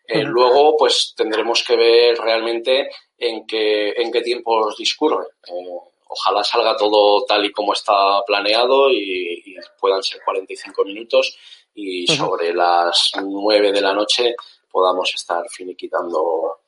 Eh, 0.07 0.23
luego, 0.23 0.75
pues 0.75 1.13
tendremos 1.15 1.63
que 1.63 1.75
ver 1.75 2.17
realmente 2.17 2.89
en 3.17 3.45
qué, 3.45 3.91
en 3.91 4.11
qué 4.11 4.21
tiempos 4.21 4.75
discurre. 4.77 5.25
Eh, 5.47 5.90
ojalá 6.11 6.43
salga 6.43 6.75
todo 6.75 7.23
tal 7.23 7.45
y 7.45 7.51
como 7.51 7.73
está 7.73 8.21
planeado 8.25 8.91
y, 8.91 9.55
puedan 9.79 10.03
ser 10.03 10.21
45 10.23 10.83
minutos 10.85 11.37
y 11.73 12.05
sobre 12.07 12.53
las 12.53 13.11
9 13.21 13.71
de 13.71 13.81
la 13.81 13.93
noche 13.93 14.35
podamos 14.69 15.13
estar 15.13 15.43
finiquitando, 15.49 16.59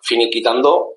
finiquitando 0.00 0.94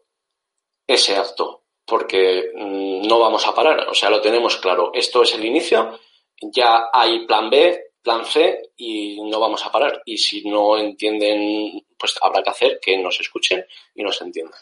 ese 0.86 1.16
acto, 1.16 1.64
porque 1.86 2.52
mm, 2.56 3.08
no 3.08 3.20
vamos 3.20 3.46
a 3.48 3.54
parar, 3.54 3.88
o 3.88 3.94
sea, 3.94 4.10
lo 4.10 4.22
tenemos 4.22 4.58
claro. 4.58 4.92
Esto 4.94 5.24
es 5.24 5.34
el 5.36 5.46
inicio, 5.46 6.00
ya 6.42 6.90
hay 6.92 7.26
plan 7.26 7.50
B, 7.50 7.94
plan 8.02 8.26
C 8.26 8.72
y 8.78 9.22
no 9.22 9.40
vamos 9.40 9.66
a 9.66 9.72
parar. 9.72 10.02
Y 10.06 10.18
si 10.18 10.44
no 10.50 10.78
entienden, 10.78 11.86
pues 11.98 12.16
habrá 12.22 12.44
que 12.44 12.50
hacer 12.50 12.80
que 12.82 12.98
nos 12.98 13.20
escuchen 13.20 13.66
y 13.96 14.04
nos 14.04 14.22
entiendan. 14.22 14.60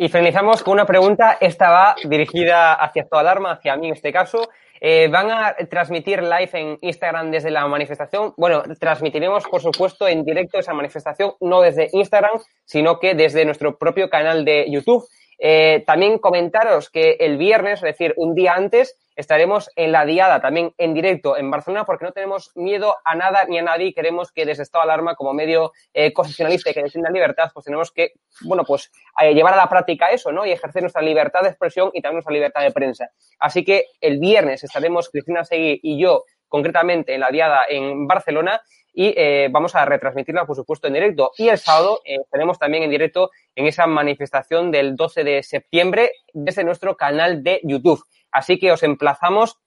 Y 0.00 0.08
finalizamos 0.10 0.62
con 0.62 0.74
una 0.74 0.86
pregunta. 0.86 1.38
Esta 1.40 1.70
va 1.70 1.96
dirigida 2.04 2.74
hacia 2.74 3.08
toda 3.08 3.22
alarma, 3.22 3.50
hacia 3.50 3.76
mí 3.76 3.88
en 3.88 3.94
este 3.94 4.12
caso. 4.12 4.48
Eh, 4.80 5.08
¿Van 5.10 5.28
a 5.28 5.56
transmitir 5.68 6.22
live 6.22 6.50
en 6.52 6.78
Instagram 6.82 7.32
desde 7.32 7.50
la 7.50 7.66
manifestación? 7.66 8.32
Bueno, 8.36 8.62
transmitiremos, 8.78 9.42
por 9.48 9.60
supuesto, 9.60 10.06
en 10.06 10.24
directo 10.24 10.60
esa 10.60 10.72
manifestación, 10.72 11.32
no 11.40 11.62
desde 11.62 11.88
Instagram, 11.90 12.38
sino 12.64 13.00
que 13.00 13.16
desde 13.16 13.44
nuestro 13.44 13.76
propio 13.76 14.08
canal 14.08 14.44
de 14.44 14.70
YouTube. 14.70 15.04
Eh, 15.36 15.82
también 15.84 16.18
comentaros 16.18 16.90
que 16.90 17.16
el 17.18 17.36
viernes, 17.36 17.80
es 17.80 17.98
decir, 17.98 18.14
un 18.18 18.36
día 18.36 18.54
antes, 18.54 18.96
estaremos 19.18 19.68
en 19.74 19.90
la 19.90 20.06
diada 20.06 20.40
también 20.40 20.72
en 20.78 20.94
directo 20.94 21.36
en 21.36 21.50
Barcelona 21.50 21.84
porque 21.84 22.04
no 22.04 22.12
tenemos 22.12 22.52
miedo 22.54 22.94
a 23.04 23.16
nada 23.16 23.44
ni 23.48 23.58
a 23.58 23.62
nadie 23.62 23.92
queremos 23.92 24.30
que 24.30 24.46
desde 24.46 24.62
Estado 24.62 24.84
de 24.84 24.92
Alarma 24.92 25.16
como 25.16 25.34
medio 25.34 25.72
eh, 25.92 26.12
y 26.14 26.72
que 26.72 26.82
defienda 26.82 27.10
libertad, 27.10 27.50
pues 27.52 27.64
tenemos 27.64 27.90
que, 27.90 28.12
bueno, 28.42 28.62
pues 28.64 28.92
eh, 29.20 29.34
llevar 29.34 29.54
a 29.54 29.56
la 29.56 29.68
práctica 29.68 30.10
eso, 30.10 30.30
¿no? 30.30 30.46
Y 30.46 30.52
ejercer 30.52 30.82
nuestra 30.82 31.02
libertad 31.02 31.42
de 31.42 31.48
expresión 31.48 31.90
y 31.92 32.00
también 32.00 32.18
nuestra 32.18 32.32
libertad 32.32 32.62
de 32.62 32.70
prensa. 32.70 33.10
Así 33.40 33.64
que 33.64 33.86
el 34.00 34.20
viernes 34.20 34.62
estaremos 34.62 35.10
Cristina 35.10 35.44
Seguí 35.44 35.80
y 35.82 36.00
yo 36.00 36.22
concretamente 36.46 37.14
en 37.14 37.20
la 37.20 37.30
diada 37.30 37.62
en 37.68 38.06
Barcelona 38.06 38.62
y 38.92 39.14
eh, 39.16 39.48
vamos 39.50 39.74
a 39.74 39.84
retransmitirla, 39.84 40.44
por 40.46 40.56
supuesto, 40.56 40.86
en 40.88 40.94
directo. 40.94 41.30
Y 41.36 41.48
el 41.48 41.58
sábado 41.58 42.00
eh, 42.04 42.18
tenemos 42.30 42.58
también 42.58 42.82
en 42.82 42.90
directo 42.90 43.30
en 43.54 43.66
esa 43.66 43.86
manifestación 43.86 44.70
del 44.70 44.96
12 44.96 45.24
de 45.24 45.42
septiembre 45.42 46.10
desde 46.32 46.64
nuestro 46.64 46.96
canal 46.96 47.42
de 47.42 47.60
YouTube. 47.62 48.02
Así 48.32 48.58
que 48.58 48.72
os 48.72 48.82
emplazamos 48.82 49.58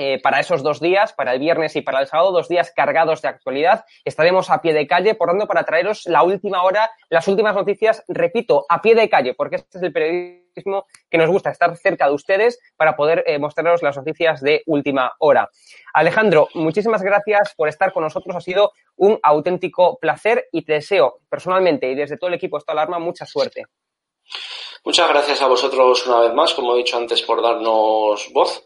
eh, 0.00 0.20
para 0.22 0.38
esos 0.38 0.62
dos 0.62 0.78
días, 0.78 1.12
para 1.12 1.32
el 1.32 1.40
viernes 1.40 1.74
y 1.74 1.82
para 1.82 2.00
el 2.00 2.06
sábado, 2.06 2.30
dos 2.30 2.48
días 2.48 2.70
cargados 2.70 3.20
de 3.20 3.28
actualidad. 3.28 3.84
Estaremos 4.04 4.48
a 4.48 4.62
pie 4.62 4.72
de 4.72 4.86
calle, 4.86 5.16
por 5.16 5.28
tanto, 5.28 5.48
para 5.48 5.64
traeros 5.64 6.06
la 6.06 6.22
última 6.22 6.62
hora, 6.62 6.88
las 7.08 7.26
últimas 7.26 7.56
noticias, 7.56 8.04
repito, 8.06 8.64
a 8.68 8.80
pie 8.80 8.94
de 8.94 9.08
calle, 9.08 9.34
porque 9.34 9.56
este 9.56 9.78
es 9.78 9.82
el 9.82 9.92
periodismo 9.92 10.86
que 11.10 11.18
nos 11.18 11.28
gusta, 11.28 11.50
estar 11.50 11.76
cerca 11.76 12.06
de 12.06 12.14
ustedes 12.14 12.60
para 12.76 12.94
poder 12.94 13.24
eh, 13.26 13.40
mostraros 13.40 13.82
las 13.82 13.96
noticias 13.96 14.40
de 14.40 14.62
última 14.66 15.14
hora. 15.18 15.50
Alejandro, 15.92 16.46
muchísimas 16.54 17.02
gracias 17.02 17.54
por 17.56 17.68
estar 17.68 17.92
con 17.92 18.04
nosotros. 18.04 18.36
Ha 18.36 18.40
sido 18.40 18.70
un 18.94 19.18
auténtico 19.20 19.98
placer 19.98 20.46
y 20.52 20.62
te 20.62 20.74
deseo 20.74 21.22
personalmente 21.28 21.90
y 21.90 21.96
desde 21.96 22.16
todo 22.16 22.28
el 22.28 22.34
equipo 22.34 22.56
esta 22.56 22.70
alarma 22.70 23.00
mucha 23.00 23.26
suerte. 23.26 23.64
Muchas 24.84 25.08
gracias 25.08 25.42
a 25.42 25.48
vosotros 25.48 26.06
una 26.06 26.20
vez 26.20 26.34
más, 26.34 26.54
como 26.54 26.74
he 26.74 26.78
dicho 26.78 26.96
antes, 26.96 27.22
por 27.22 27.42
darnos 27.42 28.30
voz 28.32 28.64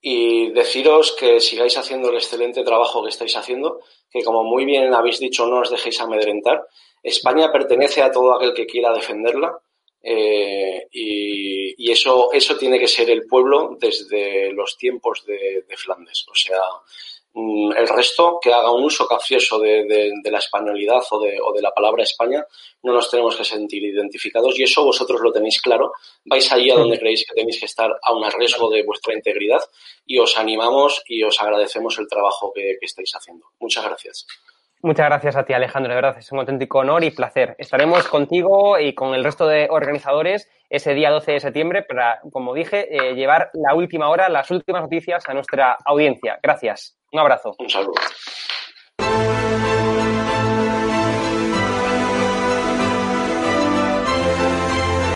y 0.00 0.50
deciros 0.52 1.14
que 1.18 1.40
sigáis 1.40 1.76
haciendo 1.76 2.08
el 2.08 2.16
excelente 2.16 2.64
trabajo 2.64 3.02
que 3.02 3.10
estáis 3.10 3.36
haciendo, 3.36 3.80
que 4.10 4.22
como 4.22 4.44
muy 4.44 4.64
bien 4.64 4.94
habéis 4.94 5.18
dicho, 5.18 5.46
no 5.46 5.60
os 5.60 5.70
dejéis 5.70 6.00
amedrentar. 6.00 6.66
España 7.02 7.52
pertenece 7.52 8.02
a 8.02 8.10
todo 8.10 8.34
aquel 8.34 8.54
que 8.54 8.66
quiera 8.66 8.92
defenderla 8.92 9.58
eh, 10.02 10.88
y, 10.92 11.90
eso, 11.90 12.32
eso 12.32 12.56
tiene 12.56 12.78
que 12.78 12.88
ser 12.88 13.10
el 13.10 13.26
pueblo 13.26 13.76
desde 13.78 14.52
los 14.52 14.76
tiempos 14.78 15.24
de, 15.26 15.64
de 15.68 15.76
Flandes. 15.76 16.24
O 16.30 16.34
sea, 16.34 16.60
el 17.34 17.88
resto 17.88 18.38
que 18.42 18.52
haga 18.52 18.72
un 18.72 18.84
uso 18.84 19.06
capcioso 19.06 19.58
de, 19.58 20.12
la 20.24 20.38
españolidad 20.38 21.02
o 21.10 21.20
de, 21.20 21.40
o 21.40 21.52
de, 21.52 21.62
la 21.62 21.72
palabra 21.72 22.02
España, 22.02 22.44
no 22.82 22.92
nos 22.92 23.10
tenemos 23.10 23.36
que 23.36 23.44
sentir 23.44 23.84
identificados 23.84 24.58
y 24.58 24.64
eso 24.64 24.84
vosotros 24.84 25.20
lo 25.20 25.32
tenéis 25.32 25.60
claro. 25.60 25.92
Vais 26.24 26.50
allí 26.52 26.70
a 26.70 26.76
donde 26.76 26.98
creéis 26.98 27.24
que 27.26 27.34
tenéis 27.34 27.60
que 27.60 27.66
estar 27.66 27.90
a 28.02 28.12
un 28.12 28.28
riesgo 28.32 28.68
de 28.70 28.82
vuestra 28.82 29.14
integridad 29.14 29.62
y 30.04 30.18
os 30.18 30.36
animamos 30.36 31.02
y 31.06 31.22
os 31.22 31.40
agradecemos 31.40 31.98
el 31.98 32.08
trabajo 32.08 32.52
que, 32.52 32.76
que 32.80 32.86
estáis 32.86 33.14
haciendo. 33.14 33.46
Muchas 33.60 33.84
gracias. 33.84 34.26
Muchas 34.82 35.06
gracias 35.06 35.36
a 35.36 35.44
ti, 35.44 35.52
Alejandro. 35.52 35.90
De 35.90 36.00
verdad, 36.00 36.16
es 36.18 36.32
un 36.32 36.38
auténtico 36.38 36.78
honor 36.78 37.04
y 37.04 37.10
placer. 37.10 37.54
Estaremos 37.58 38.08
contigo 38.08 38.78
y 38.78 38.94
con 38.94 39.14
el 39.14 39.22
resto 39.22 39.46
de 39.46 39.68
organizadores 39.70 40.48
ese 40.70 40.94
día 40.94 41.10
12 41.10 41.32
de 41.32 41.40
septiembre 41.40 41.82
para, 41.82 42.20
como 42.32 42.54
dije, 42.54 42.88
eh, 42.90 43.14
llevar 43.14 43.50
la 43.52 43.74
última 43.74 44.08
hora, 44.08 44.30
las 44.30 44.50
últimas 44.50 44.82
noticias 44.82 45.28
a 45.28 45.34
nuestra 45.34 45.76
audiencia. 45.84 46.38
Gracias. 46.42 46.96
Un 47.12 47.20
abrazo. 47.20 47.54
Un 47.58 47.68
saludo. 47.68 47.92